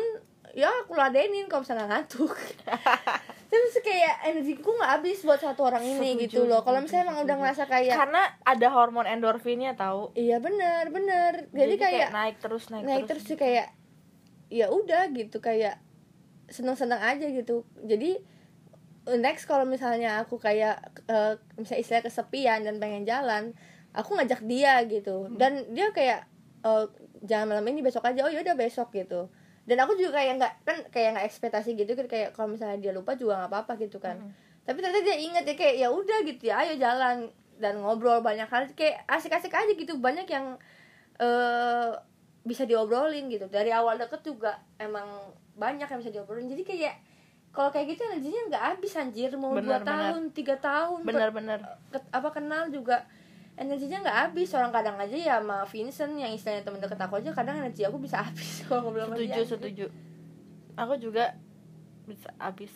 ya 0.55 0.71
aku 0.87 0.95
ladenin 0.95 1.51
kalau 1.51 1.67
misalnya 1.67 1.91
ngantuk 1.91 2.33
energiku 4.31 4.75
nggak 4.75 4.93
habis 4.99 5.23
buat 5.23 5.41
satu 5.41 5.67
orang 5.67 5.85
ini 5.85 6.15
Setuju, 6.17 6.23
gitu 6.27 6.41
loh. 6.47 6.63
Kalau 6.67 6.83
misalnya 6.83 7.11
emang 7.11 7.19
udah 7.23 7.37
ngerasa 7.39 7.65
kayak 7.71 7.95
Karena 7.95 8.23
ada 8.43 8.69
hormon 8.71 9.07
endorfinnya 9.07 9.79
tahu. 9.79 10.15
iya 10.19 10.43
benar 10.43 10.91
benar. 10.91 11.47
Jadi, 11.55 11.75
kayak, 11.79 12.09
naik 12.11 12.37
terus 12.43 12.69
naik, 12.69 12.85
naik 12.85 13.05
terus. 13.07 13.25
sih 13.25 13.39
kayak 13.39 13.73
ya 14.47 14.71
udah 14.71 15.11
gitu 15.11 15.43
kayak 15.43 15.83
seneng 16.51 16.79
seneng 16.79 17.03
aja 17.03 17.27
gitu. 17.27 17.67
Jadi 17.83 18.19
next 19.19 19.47
kalau 19.47 19.67
misalnya 19.67 20.23
aku 20.23 20.39
kayak 20.39 20.83
eh, 21.07 21.39
misalnya 21.59 21.81
istilah 21.83 22.03
kesepian 22.05 22.67
dan 22.67 22.83
pengen 22.83 23.07
jalan 23.07 23.55
aku 23.95 24.19
ngajak 24.19 24.43
dia 24.45 24.83
gitu. 24.87 25.31
Dan 25.35 25.71
dia 25.75 25.91
kayak 25.95 26.27
eh, 26.67 26.85
jangan 27.27 27.55
malam 27.55 27.67
ini 27.71 27.83
besok 27.83 28.07
aja. 28.07 28.27
Oh 28.27 28.31
ya 28.31 28.43
udah 28.43 28.59
besok 28.59 28.91
gitu 28.95 29.31
dan 29.67 29.77
aku 29.83 29.99
juga 29.99 30.23
kayak 30.23 30.33
nggak 30.39 30.53
kan 30.63 30.77
kayak 30.95 31.09
nggak 31.19 31.27
ekspektasi 31.27 31.75
gitu 31.75 31.93
kan 31.99 32.07
kayak 32.07 32.29
kalau 32.33 32.55
misalnya 32.55 32.79
dia 32.79 32.93
lupa 32.95 33.19
juga 33.19 33.43
nggak 33.43 33.51
apa-apa 33.51 33.73
gitu 33.83 33.99
kan. 33.99 34.15
Tapi 34.63 34.79
ternyata 34.79 35.03
dia 35.03 35.19
inget 35.19 35.43
ya 35.43 35.55
kayak 35.55 35.75
ya 35.79 35.89
udah 35.91 36.19
gitu 36.23 36.43
ya 36.47 36.55
ayo 36.63 36.75
jalan. 36.79 37.27
Dan 37.57 37.81
ngobrol 37.81 38.21
banyak 38.21 38.47
hal 38.47 38.69
kayak 38.77 39.03
asik-asik 39.09 39.51
aja 39.51 39.73
gitu 39.73 39.99
banyak 39.99 40.29
yang 40.29 40.55
eh 41.19 41.91
bisa 42.47 42.63
diobrolin 42.63 43.27
gitu. 43.27 43.51
Dari 43.51 43.75
awal 43.75 43.99
deket 43.99 44.23
juga 44.23 44.63
emang 44.79 45.07
banyak 45.59 45.91
yang 45.91 45.99
bisa 45.99 46.15
diobrolin. 46.15 46.47
Jadi 46.47 46.63
kayak 46.63 46.95
kalau 47.51 47.73
kayak 47.73 47.97
gitu 47.97 48.07
energinya 48.07 48.43
nggak 48.55 48.65
habis 48.71 48.93
anjir. 48.95 49.31
Mau 49.35 49.57
Benar, 49.57 49.65
dua 49.65 49.79
benar. 49.83 49.89
tahun 49.89 50.23
tiga 50.31 50.55
tahun 50.63 51.01
bener-bener 51.03 51.59
ke- 51.91 52.11
apa 52.15 52.29
kenal 52.31 52.69
juga 52.71 53.03
energinya 53.57 53.99
nggak 54.05 54.19
habis. 54.29 54.49
Orang 54.53 54.73
kadang 54.73 54.97
aja 55.01 55.17
ya 55.17 55.41
sama 55.41 55.65
Vincent 55.69 56.13
yang 56.21 56.33
istilahnya 56.33 56.63
temen 56.65 56.81
deket 56.81 57.01
aku 57.01 57.19
aja 57.21 57.31
kadang 57.33 57.57
energi 57.61 57.83
aku 57.89 57.97
bisa 58.01 58.21
habis 58.27 58.65
kalau 58.69 58.93
sama 58.93 59.17
setuju 59.17 59.33
dia 59.33 59.45
setuju. 59.45 59.87
Aku 60.77 60.95
juga 61.01 61.33
bisa 62.07 62.31
habis. 62.39 62.71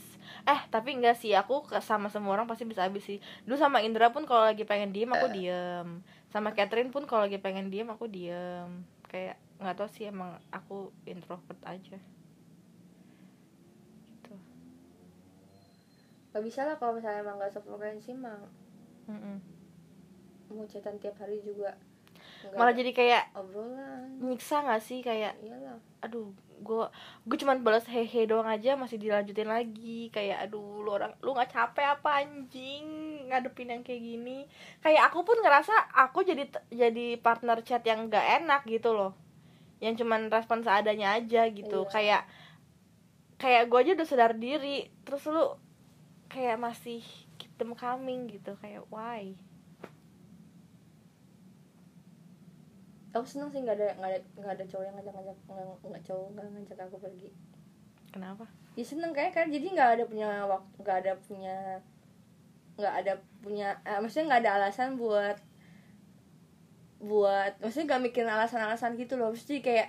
Eh 0.49 0.61
tapi 0.73 0.97
enggak 0.97 1.15
sih 1.21 1.31
aku 1.37 1.63
ke- 1.63 1.79
sama 1.85 2.11
semua 2.11 2.35
orang 2.35 2.49
pasti 2.51 2.65
bisa 2.67 2.83
habis 2.83 3.05
sih. 3.07 3.21
Dulu 3.47 3.55
sama 3.61 3.85
Indra 3.85 4.11
pun 4.11 4.27
kalau 4.27 4.43
lagi 4.49 4.65
pengen 4.67 4.91
diem 4.91 5.13
aku 5.13 5.29
diem. 5.31 6.03
Sama 6.33 6.51
Catherine 6.57 6.91
pun 6.91 7.05
kalau 7.07 7.29
lagi 7.29 7.39
pengen 7.39 7.69
diem 7.71 7.87
aku 7.87 8.09
diem. 8.11 8.83
Kayak 9.07 9.39
nggak 9.61 9.77
tahu 9.77 9.89
sih 9.93 10.09
emang 10.09 10.41
aku 10.51 10.91
introvert 11.05 11.61
aja. 11.69 12.01
Gitu. 14.09 14.35
Gak 16.31 16.43
bisa 16.47 16.63
lah 16.65 16.79
kalau 16.79 16.95
misalnya 16.97 17.21
emang 17.27 17.43
gak 17.43 17.53
sefrekuensi 17.53 18.15
mah 18.17 18.39
Mm-mm. 19.11 19.50
Mau 20.53 20.67
chatan 20.67 20.99
tiap 20.99 21.17
hari 21.19 21.41
juga 21.43 21.75
malah 22.57 22.73
jadi 22.73 22.91
kayak 22.97 23.25
obrolan. 23.37 24.17
nyiksa 24.21 24.65
nggak 24.65 24.83
sih? 24.83 25.05
Kayak 25.05 25.37
iyalah. 25.45 25.77
Aduh 26.01 26.33
gue 26.61 26.85
gue 27.25 27.37
cuman 27.41 27.65
balas 27.65 27.89
hehe 27.89 28.29
doang 28.29 28.49
aja 28.49 28.77
masih 28.77 28.97
dilanjutin 28.97 29.49
lagi. 29.49 30.09
Kayak 30.09 30.49
aduh 30.49 30.81
lu 30.81 30.91
orang 30.91 31.13
lu 31.21 31.37
nggak 31.37 31.53
capek 31.53 32.01
apa 32.01 32.25
anjing? 32.25 32.85
Ngadepin 33.29 33.73
yang 33.77 33.83
kayak 33.85 34.03
gini. 34.03 34.49
Kayak 34.81 35.13
aku 35.13 35.25
pun 35.25 35.37
ngerasa 35.41 35.73
aku 35.93 36.25
jadi 36.25 36.49
jadi 36.73 37.21
partner 37.21 37.61
chat 37.61 37.85
yang 37.85 38.09
nggak 38.09 38.45
enak 38.45 38.65
gitu 38.65 38.97
loh. 38.97 39.13
Yang 39.81 40.05
cuman 40.05 40.33
respon 40.33 40.65
seadanya 40.65 41.17
aja 41.21 41.49
gitu. 41.49 41.85
Iya. 41.87 41.93
kayak 41.93 42.23
kayak 43.41 43.63
gue 43.73 43.79
aja 43.81 43.93
udah 43.97 44.09
sadar 44.09 44.33
diri 44.37 44.89
terus 45.05 45.25
lu 45.29 45.57
kayak 46.29 46.61
masih 46.61 47.05
keep 47.37 47.53
them 47.61 47.77
coming 47.77 48.29
gitu. 48.33 48.57
Kayak 48.61 48.85
why 48.89 49.37
aku 53.11 53.27
seneng 53.27 53.51
sih 53.51 53.61
nggak 53.61 53.77
ada 53.77 53.89
nggak 53.99 54.11
ada 54.11 54.21
nggak 54.39 54.53
ada 54.55 54.65
cowok 54.65 54.85
yang 54.87 54.95
ngajak 54.95 55.15
ngajak 55.15 55.37
nggak 55.47 55.67
nggak 55.83 56.05
cowok 56.07 56.29
nggak 56.31 56.47
ngajak 56.53 56.79
aku 56.81 56.97
pergi. 56.99 57.29
Kenapa? 58.11 58.45
Ya 58.75 58.85
seneng 58.85 59.11
kayak 59.11 59.33
kan 59.35 59.47
jadi 59.49 59.67
nggak 59.67 59.91
ada 59.99 60.05
punya 60.07 60.29
waktu 60.47 60.75
nggak 60.79 60.97
ada 61.03 61.13
punya 61.19 61.57
nggak 62.79 62.95
ada 63.03 63.13
punya 63.43 63.69
eh, 63.83 63.99
maksudnya 63.99 64.27
nggak 64.31 64.43
ada 64.47 64.53
alasan 64.63 64.95
buat 64.95 65.37
buat 67.01 67.57
maksudnya 67.59 67.97
nggak 67.97 68.03
mikirin 68.07 68.31
alasan-alasan 68.31 68.95
gitu 68.95 69.17
loh. 69.17 69.33
Mesti 69.33 69.65
kayak 69.65 69.89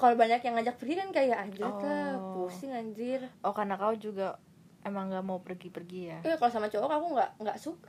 kalau 0.00 0.16
banyak 0.16 0.40
yang 0.40 0.56
ngajak 0.56 0.80
pergi 0.80 0.94
kan 0.96 1.08
kayak 1.12 1.36
anjir 1.36 1.68
lah 1.68 2.16
Oh. 2.16 2.48
pusing 2.48 2.72
anjir. 2.72 3.20
Oh 3.44 3.52
karena 3.52 3.76
kau 3.76 3.92
juga 3.92 4.40
emang 4.80 5.12
nggak 5.12 5.24
mau 5.24 5.44
pergi-pergi 5.44 6.00
ya? 6.08 6.18
Eh 6.24 6.36
kalau 6.40 6.48
sama 6.48 6.72
cowok 6.72 6.88
aku 6.88 7.06
nggak 7.12 7.30
nggak 7.44 7.58
suka 7.60 7.84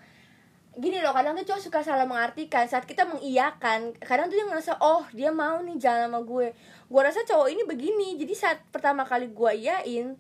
gini 0.71 1.03
loh 1.03 1.12
kadang 1.12 1.36
tuh 1.36 1.43
cowok 1.51 1.62
suka 1.67 1.79
salah 1.84 2.07
mengartikan. 2.07 2.63
Saat 2.63 2.88
kita 2.88 3.03
mengiyakan 3.03 3.91
kadang 3.99 4.31
tuh 4.31 4.39
dia 4.39 4.47
ngerasa 4.47 4.79
oh 4.79 5.03
dia 5.12 5.27
mau 5.27 5.60
nih 5.60 5.75
jalan 5.75 6.07
sama 6.07 6.19
gue. 6.23 6.55
Gue 6.88 7.01
rasa 7.03 7.27
cowok 7.27 7.47
ini 7.51 7.63
begini. 7.67 8.15
Jadi 8.15 8.34
saat 8.36 8.63
pertama 8.71 9.03
kali 9.03 9.27
gue 9.27 9.51
iyain 9.60 10.15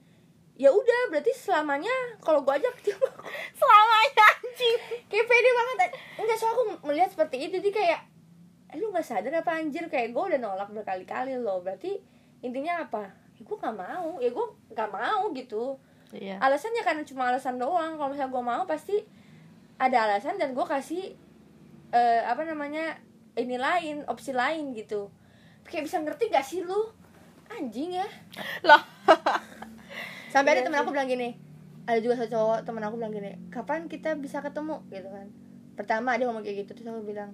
ya 0.59 0.69
udah 0.69 1.09
berarti 1.09 1.33
selamanya 1.33 1.89
kalau 2.21 2.45
gue 2.45 2.53
ajak 2.53 2.75
dia 2.83 2.93
selamanya 3.59 4.25
anjing. 4.43 4.77
Kayak 5.07 5.25
pede 5.31 5.49
banget. 5.55 5.77
Enggak 6.19 6.37
soal 6.37 6.51
aku 6.51 6.63
melihat 6.91 7.09
seperti 7.09 7.47
itu. 7.47 7.55
Jadi 7.63 7.71
kayak 7.71 7.99
eh, 8.71 8.77
lu 8.77 8.91
nggak 8.91 9.07
sadar 9.07 9.31
apa 9.31 9.55
anjir? 9.55 9.87
Kayak 9.87 10.11
gue 10.11 10.23
udah 10.35 10.39
nolak 10.39 10.69
berkali-kali 10.75 11.39
loh. 11.39 11.63
Berarti 11.63 11.95
intinya 12.43 12.83
apa? 12.83 13.07
Ya, 13.39 13.41
gue 13.47 13.55
nggak 13.55 13.77
mau. 13.79 14.19
Ya 14.19 14.29
gue 14.35 14.45
nggak 14.75 14.89
mau 14.91 15.31
gitu. 15.31 15.79
Iya. 16.11 16.43
Alasannya 16.43 16.83
karena 16.83 17.03
cuma 17.07 17.31
alasan 17.31 17.55
doang. 17.55 17.95
Kalau 17.95 18.11
misalnya 18.11 18.35
gue 18.35 18.43
mau 18.43 18.63
pasti 18.67 18.99
ada 19.81 19.97
alasan 20.05 20.37
dan 20.37 20.53
gue 20.53 20.61
kasih 20.61 21.17
eh, 21.89 22.21
apa 22.21 22.45
namanya 22.45 23.01
ini 23.33 23.57
lain 23.57 24.05
opsi 24.05 24.29
lain 24.29 24.77
gitu. 24.77 25.09
Kayak 25.65 25.89
bisa 25.89 25.97
ngerti 26.05 26.29
gak 26.29 26.45
sih 26.45 26.61
lu? 26.61 26.93
Anjing 27.49 27.97
ya. 27.97 28.07
Loh 28.61 28.81
sampai 30.31 30.55
ada 30.55 30.59
Iya 30.63 30.65
temen 30.69 30.79
aku 30.79 30.93
bilang 30.95 31.09
gini 31.09 31.29
ada 31.89 31.97
juga 31.99 32.23
satu 32.23 32.29
cowok 32.31 32.59
temen 32.63 32.83
aku 32.85 32.95
bilang 33.01 33.11
gini 33.11 33.31
kapan 33.49 33.89
kita 33.89 34.13
bisa 34.21 34.39
ketemu? 34.45 34.85
Gitu 34.93 35.09
kan. 35.09 35.27
Pertama 35.73 36.13
dia 36.15 36.29
ngomong 36.29 36.45
kayak 36.45 36.63
gitu 36.63 36.77
terus 36.77 36.93
aku 36.93 37.03
bilang 37.03 37.33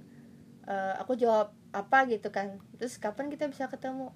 "Eh, 0.65 0.93
aku 0.97 1.19
jawab 1.19 1.51
apa? 1.75 2.07
Gitu 2.07 2.31
kan. 2.31 2.63
Terus 2.79 2.95
kapan 2.97 3.27
kita 3.27 3.51
bisa 3.51 3.67
ketemu? 3.67 4.15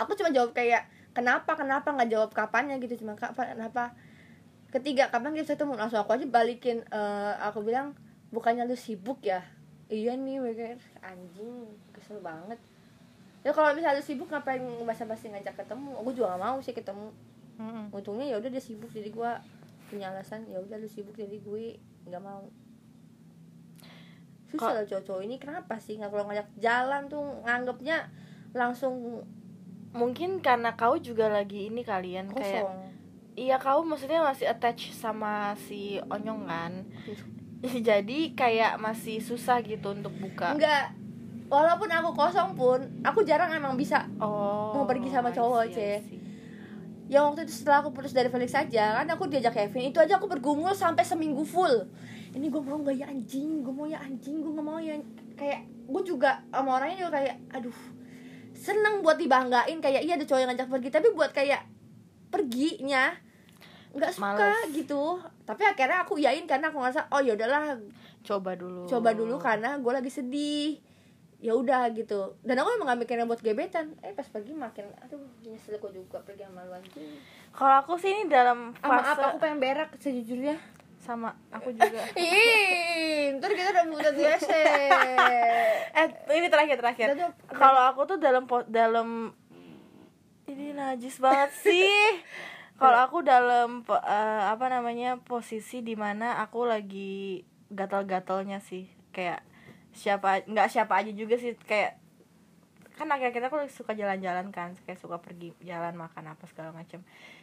Aku 0.00 0.16
cuma 0.16 0.32
jawab 0.32 0.56
kayak 0.56 0.88
kenapa? 1.12 1.52
Kenapa? 1.54 1.92
Nggak 1.92 2.10
jawab 2.10 2.30
kapannya 2.32 2.80
gitu 2.80 3.04
cuma 3.04 3.14
kapan 3.14 3.54
kenapa 3.54 3.92
ketiga 4.70 5.08
kapan 5.08 5.32
kita 5.32 5.42
bisa 5.42 5.54
ketemu? 5.54 5.72
Langsung 5.76 6.00
aku 6.00 6.14
aja 6.14 6.26
balikin 6.26 6.82
Eh, 6.86 7.34
aku 7.40 7.62
bilang 7.62 7.94
bukannya 8.30 8.64
lu 8.64 8.74
sibuk 8.74 9.22
ya? 9.22 9.42
Iya 9.86 10.18
nih 10.18 10.42
mereka 10.42 10.74
anjing 11.00 11.70
kesel 11.94 12.18
banget. 12.18 12.58
Ya 13.46 13.54
kalau 13.54 13.70
misalnya 13.70 13.98
lu 13.98 14.04
sibuk 14.04 14.26
ngapain 14.26 14.58
basa-basi 14.82 15.30
ngajak 15.30 15.54
ketemu? 15.54 15.94
Aku 16.02 16.10
juga 16.10 16.34
gak 16.34 16.42
mau 16.42 16.58
sih 16.58 16.74
ketemu. 16.74 17.10
Mm-mm. 17.56 17.88
untungnya 17.88 18.28
ya 18.28 18.36
udah 18.36 18.52
dia 18.52 18.60
sibuk 18.60 18.92
jadi 18.92 19.08
gue 19.08 19.30
punya 19.88 20.12
alasan 20.12 20.44
ya 20.44 20.60
udah 20.60 20.76
lu 20.76 20.84
sibuk 20.84 21.16
jadi 21.16 21.40
gue 21.40 21.80
nggak 22.04 22.20
mau. 22.20 22.44
Susah 24.46 24.70
Kok- 24.70 24.76
loh 24.76 24.84
cowok-cowok 24.84 25.22
ini 25.24 25.36
kenapa 25.40 25.80
sih 25.80 25.96
nggak 25.96 26.12
kalau 26.12 26.28
ngajak 26.28 26.48
jalan 26.60 27.08
tuh 27.08 27.24
nganggapnya 27.48 28.12
langsung 28.52 29.24
mungkin 29.96 30.44
karena 30.44 30.76
kau 30.76 31.00
juga 31.00 31.32
lagi 31.32 31.72
ini 31.72 31.80
kalian 31.80 32.28
kayak 32.28 32.60
kosong 32.60 32.85
iya 33.36 33.60
kau 33.60 33.84
maksudnya 33.84 34.24
masih 34.24 34.48
attach 34.48 34.90
sama 34.96 35.52
si 35.68 36.00
onyong 36.08 36.48
kan? 36.48 36.72
Jadi 37.88 38.32
kayak 38.32 38.80
masih 38.80 39.20
susah 39.20 39.60
gitu 39.60 39.92
untuk 39.92 40.12
buka? 40.16 40.56
Enggak. 40.56 40.92
Walaupun 41.46 41.86
aku 41.86 42.10
kosong 42.16 42.58
pun 42.58 42.82
aku 43.06 43.22
jarang 43.22 43.54
emang 43.54 43.78
bisa 43.78 44.02
oh 44.18 44.74
Mau 44.74 44.82
pergi 44.82 45.14
sama 45.14 45.30
cowok, 45.30 45.70
see. 45.70 46.02
yang 47.06 47.30
waktu 47.30 47.46
itu 47.46 47.62
setelah 47.62 47.86
aku 47.86 47.94
putus 47.94 48.10
dari 48.10 48.26
Felix 48.26 48.50
saja 48.50 48.98
kan 48.98 49.06
aku 49.06 49.30
diajak 49.30 49.54
Kevin 49.54 49.94
itu 49.94 50.02
aja 50.02 50.18
aku 50.18 50.26
bergumul 50.26 50.74
sampai 50.74 51.06
seminggu 51.06 51.46
full. 51.46 51.86
Ini 52.34 52.50
gue 52.50 52.58
mau 52.58 52.82
gak 52.82 52.98
ya 52.98 53.06
anjing? 53.06 53.62
Gue 53.62 53.70
mau 53.70 53.86
ya 53.86 54.02
anjing? 54.02 54.42
Gue 54.42 54.52
gak 54.58 54.66
mau 54.66 54.82
ya. 54.82 54.98
Kayak 55.38 55.70
gue 55.86 56.02
juga 56.02 56.42
sama 56.50 56.82
orangnya 56.82 57.06
juga 57.06 57.22
kayak 57.22 57.36
aduh 57.54 57.78
seneng 58.50 59.06
buat 59.06 59.14
dibanggain. 59.14 59.78
Kayak 59.78 60.02
iya 60.02 60.18
ada 60.18 60.26
cowok 60.26 60.40
yang 60.42 60.50
ngajak 60.50 60.66
pergi. 60.66 60.88
Tapi 60.90 61.08
buat 61.14 61.30
kayak 61.30 61.62
perginya 62.26 63.14
nggak 63.96 64.12
suka 64.12 64.36
Males. 64.36 64.70
gitu. 64.70 65.16
Tapi 65.42 65.62
akhirnya 65.64 66.04
aku 66.04 66.14
iyain 66.16 66.44
karena 66.44 66.68
aku 66.68 66.78
ngerasa 66.78 67.08
oh 67.08 67.18
ya 67.18 67.32
udahlah 67.32 67.80
coba 68.20 68.52
dulu. 68.52 68.84
coba 68.84 69.10
dulu 69.12 69.34
karena 69.36 69.74
gue 69.76 69.92
lagi 69.92 70.10
sedih. 70.10 70.76
Ya 71.36 71.52
udah 71.52 71.92
gitu. 71.92 72.32
Dan 72.40 72.56
aku 72.56 72.72
emang 72.74 72.88
gak 72.88 73.00
mikirnya 73.02 73.24
buat 73.24 73.38
gebetan. 73.38 73.92
Eh 74.00 74.10
pas 74.10 74.24
pergi 74.24 74.52
makin 74.52 74.88
aduh 75.00 75.20
nyesel 75.42 75.76
kok 75.76 75.92
juga 75.92 76.20
pergi 76.20 76.44
sama 76.44 76.64
lu 76.64 76.72
anjing. 76.72 77.20
Kalau 77.52 77.74
aku 77.78 77.96
sih 77.96 78.08
ini 78.10 78.24
dalam 78.26 78.72
fase 78.74 79.12
apa? 79.12 79.32
aku 79.32 79.38
pengen 79.38 79.60
berak 79.60 79.92
sejujurnya. 79.96 80.56
Sama 80.96 81.36
aku 81.52 81.70
juga. 81.76 82.02
Ih 82.16 83.36
ntar 83.36 83.52
kita 83.52 83.68
udah 83.70 83.84
muda 83.84 84.08
di 84.10 84.24
WC 84.24 84.48
eh 86.00 86.06
ini 86.32 86.48
terakhir 86.48 86.76
terakhir. 86.80 87.06
Kalau 87.46 87.82
aku 87.84 88.00
tuh 88.06 88.16
dalam 88.16 88.48
dalam 88.66 89.30
ini 90.46 90.72
najis 90.72 91.18
banget 91.18 91.50
sih 91.58 91.90
kalau 92.76 92.98
aku 93.04 93.18
dalam 93.24 93.82
eh, 93.88 94.42
apa 94.46 94.66
namanya 94.68 95.20
posisi 95.20 95.80
di 95.80 95.96
mana 95.96 96.40
aku 96.44 96.68
lagi 96.68 97.42
gatal-gatalnya 97.72 98.60
sih. 98.60 98.86
Kayak 99.10 99.42
siapa 99.96 100.44
nggak 100.44 100.68
siapa 100.68 100.92
aja 101.00 101.12
juga 101.12 101.40
sih. 101.40 101.56
Kayak 101.56 101.96
kan 102.96 103.12
akhir-akhir 103.12 103.52
aku 103.52 103.56
suka 103.68 103.92
jalan-jalan 103.96 104.52
kan. 104.52 104.76
Kayak 104.84 105.00
suka 105.00 105.16
pergi 105.20 105.52
jalan 105.64 105.96
makan 105.96 106.32
apa 106.32 106.44
segala 106.48 106.72
macam 106.72 107.00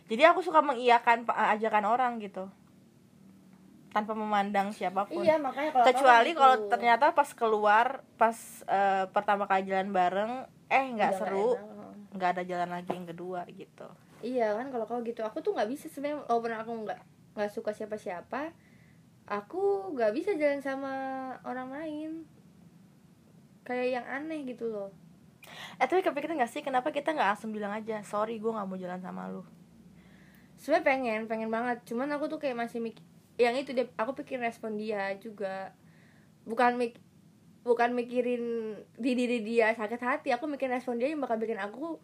jadi 0.07 0.35
aku 0.35 0.43
suka 0.43 0.59
mengiyakan 0.59 1.23
pa- 1.23 1.55
ajakan 1.55 1.85
orang 1.87 2.19
gitu. 2.19 2.51
Tanpa 3.93 4.17
memandang 4.17 4.73
siapa 4.73 5.05
pun. 5.05 5.21
Iya 5.21 5.37
makanya 5.37 5.69
kalau 5.69 5.85
kecuali 5.85 6.31
gitu. 6.33 6.39
kalau 6.41 6.55
ternyata 6.67 7.05
pas 7.13 7.29
keluar 7.31 7.85
pas 8.17 8.35
eh, 8.67 9.05
pertama 9.13 9.45
kali 9.47 9.69
jalan 9.69 9.93
bareng 9.93 10.31
eh 10.67 10.83
nggak 10.97 11.11
seru 11.21 11.53
nggak 12.13 12.29
ada 12.37 12.43
jalan 12.45 12.69
lagi 12.73 12.89
yang 12.93 13.05
kedua 13.05 13.45
gitu 13.53 13.85
iya 14.23 14.55
kan 14.55 14.71
kalau 14.71 14.87
kau 14.87 15.03
gitu. 15.03 15.21
Aku 15.21 15.43
tuh 15.43 15.51
nggak 15.53 15.69
bisa 15.69 15.91
sebenarnya 15.91 16.23
walaupun 16.25 16.53
aku 16.55 16.71
nggak 16.87 16.99
nggak 17.35 17.51
suka 17.51 17.75
siapa-siapa 17.75 18.53
aku 19.27 19.95
nggak 19.95 20.11
bisa 20.15 20.31
jalan 20.35 20.59
sama 20.59 20.93
orang 21.47 21.69
lain. 21.71 22.11
Kayak 23.63 23.87
yang 23.99 24.05
aneh 24.07 24.43
gitu 24.43 24.67
loh. 24.67 24.91
Eh 25.79 25.87
tapi 25.87 26.03
kepikiran 26.03 26.39
nggak 26.39 26.51
sih 26.51 26.63
kenapa 26.63 26.91
kita 26.91 27.15
nggak 27.15 27.35
langsung 27.35 27.51
bilang 27.55 27.71
aja 27.71 28.03
sorry 28.03 28.39
gue 28.39 28.51
nggak 28.51 28.67
mau 28.67 28.79
jalan 28.79 28.99
sama 28.99 29.31
lu. 29.31 29.43
Sebenarnya 30.59 30.85
pengen 30.87 31.21
pengen 31.27 31.49
banget. 31.51 31.83
Cuman 31.87 32.11
aku 32.15 32.27
tuh 32.31 32.39
kayak 32.39 32.59
masih 32.59 32.83
mik 32.83 32.99
yang 33.39 33.57
itu 33.57 33.73
deh 33.73 33.87
aku 33.95 34.15
pikir 34.19 34.39
respon 34.39 34.75
dia 34.75 35.15
juga. 35.19 35.71
Bukan 36.43 36.75
mik 36.75 36.99
bukan 37.63 37.95
mikirin 37.95 38.75
di 38.99 39.11
diri 39.15 39.39
dia 39.39 39.71
sakit 39.71 40.01
hati. 40.03 40.29
Aku 40.35 40.47
mikir 40.51 40.67
respon 40.67 40.99
dia 40.99 41.11
yang 41.11 41.23
bakal 41.23 41.39
bikin 41.39 41.59
aku 41.59 41.99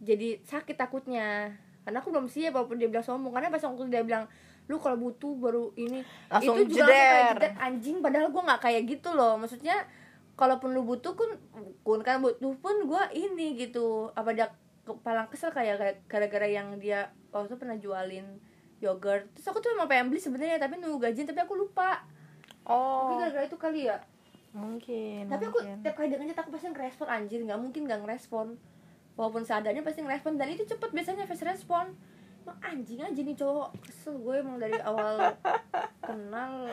jadi 0.00 0.40
sakit 0.42 0.76
takutnya. 0.80 1.52
Karena 1.84 2.00
aku 2.00 2.12
belum 2.12 2.28
siap 2.28 2.56
walaupun 2.56 2.80
dia 2.80 2.88
bilang 2.88 3.04
sombong. 3.04 3.32
Karena 3.36 3.52
pas 3.52 3.60
waktu 3.60 3.92
dia 3.92 4.02
bilang 4.04 4.24
lu 4.66 4.76
kalau 4.80 4.96
butuh 4.96 5.32
baru 5.36 5.64
ini. 5.76 6.00
Langsung 6.32 6.56
itu 6.60 6.80
juga 6.80 6.88
aku 6.88 6.94
kayak 6.94 7.32
jeder. 7.36 7.52
anjing 7.60 7.96
padahal 8.00 8.28
gue 8.32 8.42
nggak 8.42 8.62
kayak 8.64 8.82
gitu 8.88 9.10
loh. 9.12 9.36
Maksudnya 9.36 9.76
kalaupun 10.36 10.72
lu 10.72 10.82
butuh 10.88 11.12
pun 11.12 11.28
pun 11.84 12.00
kan 12.00 12.24
butuh 12.24 12.56
pun 12.60 12.76
gue 12.88 13.02
ini 13.16 13.60
gitu. 13.60 14.08
Apa 14.16 14.32
dia 14.32 14.48
kepala 14.84 15.28
kesel 15.28 15.52
kayak 15.52 16.08
gara-gara 16.08 16.48
yang 16.48 16.80
dia 16.80 17.12
waktu 17.30 17.52
itu 17.52 17.56
pernah 17.60 17.76
jualin 17.76 18.26
yogurt. 18.80 19.28
Terus 19.36 19.46
aku 19.52 19.60
tuh 19.60 19.76
emang 19.76 19.90
pengen 19.90 20.08
beli 20.08 20.20
sebenarnya 20.20 20.56
tapi 20.56 20.80
nunggu 20.80 20.98
gajian 21.00 21.28
tapi 21.28 21.44
aku 21.44 21.54
lupa. 21.58 22.00
Tapi 22.64 22.72
oh 22.72 23.18
gara-gara 23.20 23.44
itu 23.44 23.58
kali 23.60 23.90
ya. 23.90 23.98
Mungkin 24.50 25.28
tapi 25.28 25.44
aku 25.46 25.60
mungkin. 25.62 25.82
tiap 25.84 25.94
kali 25.98 26.08
ngechat 26.14 26.40
aku 26.46 26.50
pasti 26.54 26.70
ngerespon. 26.70 27.08
Anjir 27.10 27.40
nggak 27.44 27.60
mungkin 27.60 27.84
nggak 27.90 28.00
ngerespon 28.06 28.54
walaupun 29.20 29.44
seadanya 29.44 29.84
pasti 29.84 30.00
ngerespon 30.00 30.34
dan 30.34 30.48
itu 30.48 30.64
cepet 30.64 30.88
biasanya 30.88 31.28
fast 31.28 31.44
respon. 31.44 31.92
Emang 32.40 32.56
anjing 32.62 32.96
aja 32.98 33.20
nih 33.20 33.36
cowok 33.36 33.68
kesel 33.78 34.16
gue 34.16 34.34
emang 34.34 34.56
dari 34.56 34.80
awal 34.80 35.36
kenal. 36.00 36.72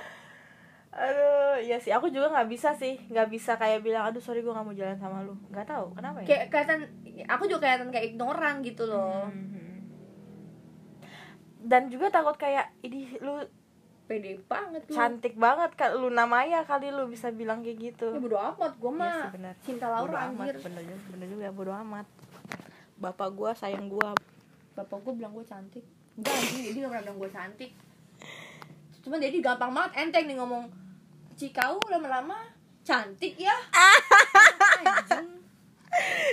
Aduh 0.90 1.60
ya 1.60 1.76
sih 1.76 1.92
aku 1.92 2.08
juga 2.08 2.32
nggak 2.32 2.48
bisa 2.48 2.72
sih 2.72 2.96
nggak 3.06 3.28
bisa 3.28 3.54
kayak 3.54 3.84
bilang 3.84 4.08
aduh 4.08 4.18
sorry 4.18 4.40
gue 4.40 4.50
nggak 4.50 4.64
mau 4.64 4.72
jalan 4.72 4.96
sama 4.96 5.22
lu. 5.22 5.36
Nggak 5.52 5.68
tahu 5.68 5.92
kenapa 5.92 6.24
ya? 6.24 6.26
Kayak 6.26 6.46
kelihatan 6.48 6.80
aku 7.28 7.44
juga 7.46 7.68
kelihatan 7.68 7.90
kayak 7.92 8.06
ignoran 8.10 8.56
gitu 8.62 8.88
loh. 8.88 9.28
Mhm. 9.28 9.68
dan 11.60 11.92
juga 11.92 12.08
takut 12.08 12.40
kayak 12.40 12.72
ini 12.80 13.20
lu 13.20 13.44
pede 14.08 14.40
banget 14.48 14.88
lu. 14.88 14.96
cantik 14.96 15.36
banget 15.36 15.76
kak 15.76 15.92
lu 15.94 16.08
namanya 16.08 16.64
kali 16.64 16.88
lu 16.88 17.12
bisa 17.12 17.28
bilang 17.30 17.60
kayak 17.60 17.92
gitu. 17.92 18.08
Ya 18.08 18.24
bodo 18.24 18.40
amat 18.40 18.72
gue 18.74 18.88
Iya 18.88 18.96
mah 18.96 19.12
sih, 19.20 19.32
benar. 19.36 19.54
cinta 19.60 19.86
Bodo 19.86 19.96
Laura 20.08 20.18
amat, 20.24 20.48
anjir. 20.48 20.56
bener 20.64 20.82
juga 20.82 20.98
bener 21.12 21.28
juga 21.28 21.48
bodo 21.52 21.72
amat 21.76 22.08
bapak 22.98 23.30
gua 23.34 23.54
sayang 23.54 23.90
gua. 23.90 24.14
Bapak 24.78 25.02
gue 25.02 25.14
bilang 25.18 25.34
gue 25.34 25.42
cantik. 25.42 25.82
Enggak 26.14 26.38
anjing 26.38 26.70
dia 26.70 26.86
gak 26.86 26.92
pernah 26.94 27.04
bilang 27.10 27.18
gue 27.18 27.30
cantik. 27.34 27.72
Cuman 29.02 29.18
jadi 29.18 29.38
gampang 29.42 29.74
banget 29.74 29.92
enteng 30.06 30.30
nih 30.30 30.38
ngomong 30.38 30.70
cikau 31.34 31.82
lama-lama 31.90 32.38
cantik 32.86 33.34
ya. 33.42 33.58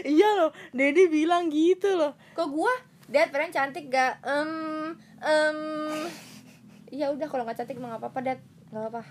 Iya 0.04 0.28
loh 0.36 0.52
Dedi 0.76 1.08
bilang 1.08 1.48
gitu 1.48 1.96
loh. 1.96 2.12
Kok 2.36 2.52
gue 2.52 2.72
Dad 3.08 3.32
pernah 3.32 3.48
cantik 3.48 3.88
gak 3.88 4.20
em 4.20 4.50
em. 5.24 5.58
Ya 6.92 7.08
udah 7.08 7.24
kalau 7.24 7.48
nggak 7.48 7.64
cantik 7.64 7.80
mah 7.80 7.96
nggak 7.96 8.02
apa-apa 8.04 8.20
Dad. 8.20 8.40
Nggak 8.68 8.92
apa-apa. 8.92 9.02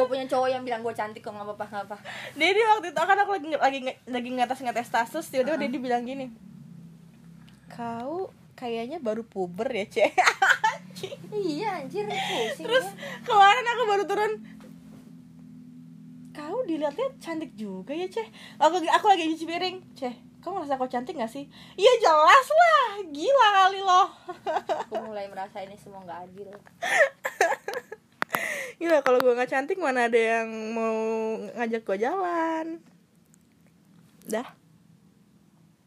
Gue 0.00 0.06
punya 0.08 0.24
cowok 0.24 0.48
yang 0.48 0.64
bilang 0.64 0.80
gue 0.80 0.94
cantik 0.96 1.20
kok 1.20 1.36
nggak 1.36 1.52
apa-apa 1.52 1.64
nggak 1.68 1.84
apa 1.84 1.96
Dedi 2.32 2.60
waktu 2.64 2.96
itu 2.96 3.02
kan 3.02 3.18
aku 3.20 3.32
lagi 3.36 3.48
lagi 3.60 3.80
lagi 4.08 4.28
ngetes 4.32 4.60
ngetes 4.64 4.86
status 4.88 5.24
tiba-tiba 5.28 5.60
Uh-uh. 5.60 5.64
Dedi 5.68 5.76
bilang 5.76 6.08
gini 6.08 6.32
kau 7.78 8.34
kayaknya 8.58 8.98
baru 8.98 9.22
puber 9.22 9.70
ya 9.70 9.86
cek. 9.86 10.12
Iya 11.30 11.86
anjir 11.86 12.10
pusing 12.10 12.66
terus 12.66 12.82
gua. 12.82 13.22
kemarin 13.22 13.66
aku 13.70 13.82
baru 13.86 14.02
turun. 14.02 14.32
Kau 16.34 16.66
dilihatnya 16.66 17.14
cantik 17.22 17.54
juga 17.54 17.94
ya 17.94 18.10
ceh 18.10 18.26
aku 18.58 18.82
aku 18.82 19.06
lagi 19.06 19.30
cuci 19.30 19.46
piring. 19.46 19.78
Ceh 19.94 20.10
kamu 20.42 20.58
ngerasa 20.58 20.74
kau 20.74 20.90
cantik 20.90 21.14
gak 21.14 21.30
sih? 21.30 21.46
Iya 21.78 21.92
jelas 22.02 22.46
lah. 22.50 22.88
Gila 23.14 23.46
kali 23.62 23.80
loh. 23.86 24.08
Aku 24.90 24.94
mulai 25.06 25.30
merasa 25.30 25.62
ini 25.62 25.78
semua 25.78 26.02
nggak 26.02 26.18
adil. 26.26 26.50
Gila 28.82 28.98
kalau 29.06 29.22
gue 29.22 29.38
nggak 29.38 29.54
cantik 29.54 29.78
mana 29.78 30.10
ada 30.10 30.18
yang 30.18 30.50
mau 30.74 30.98
ngajak 31.54 31.86
gue 31.86 31.98
jalan. 32.02 32.82
Dah 34.26 34.57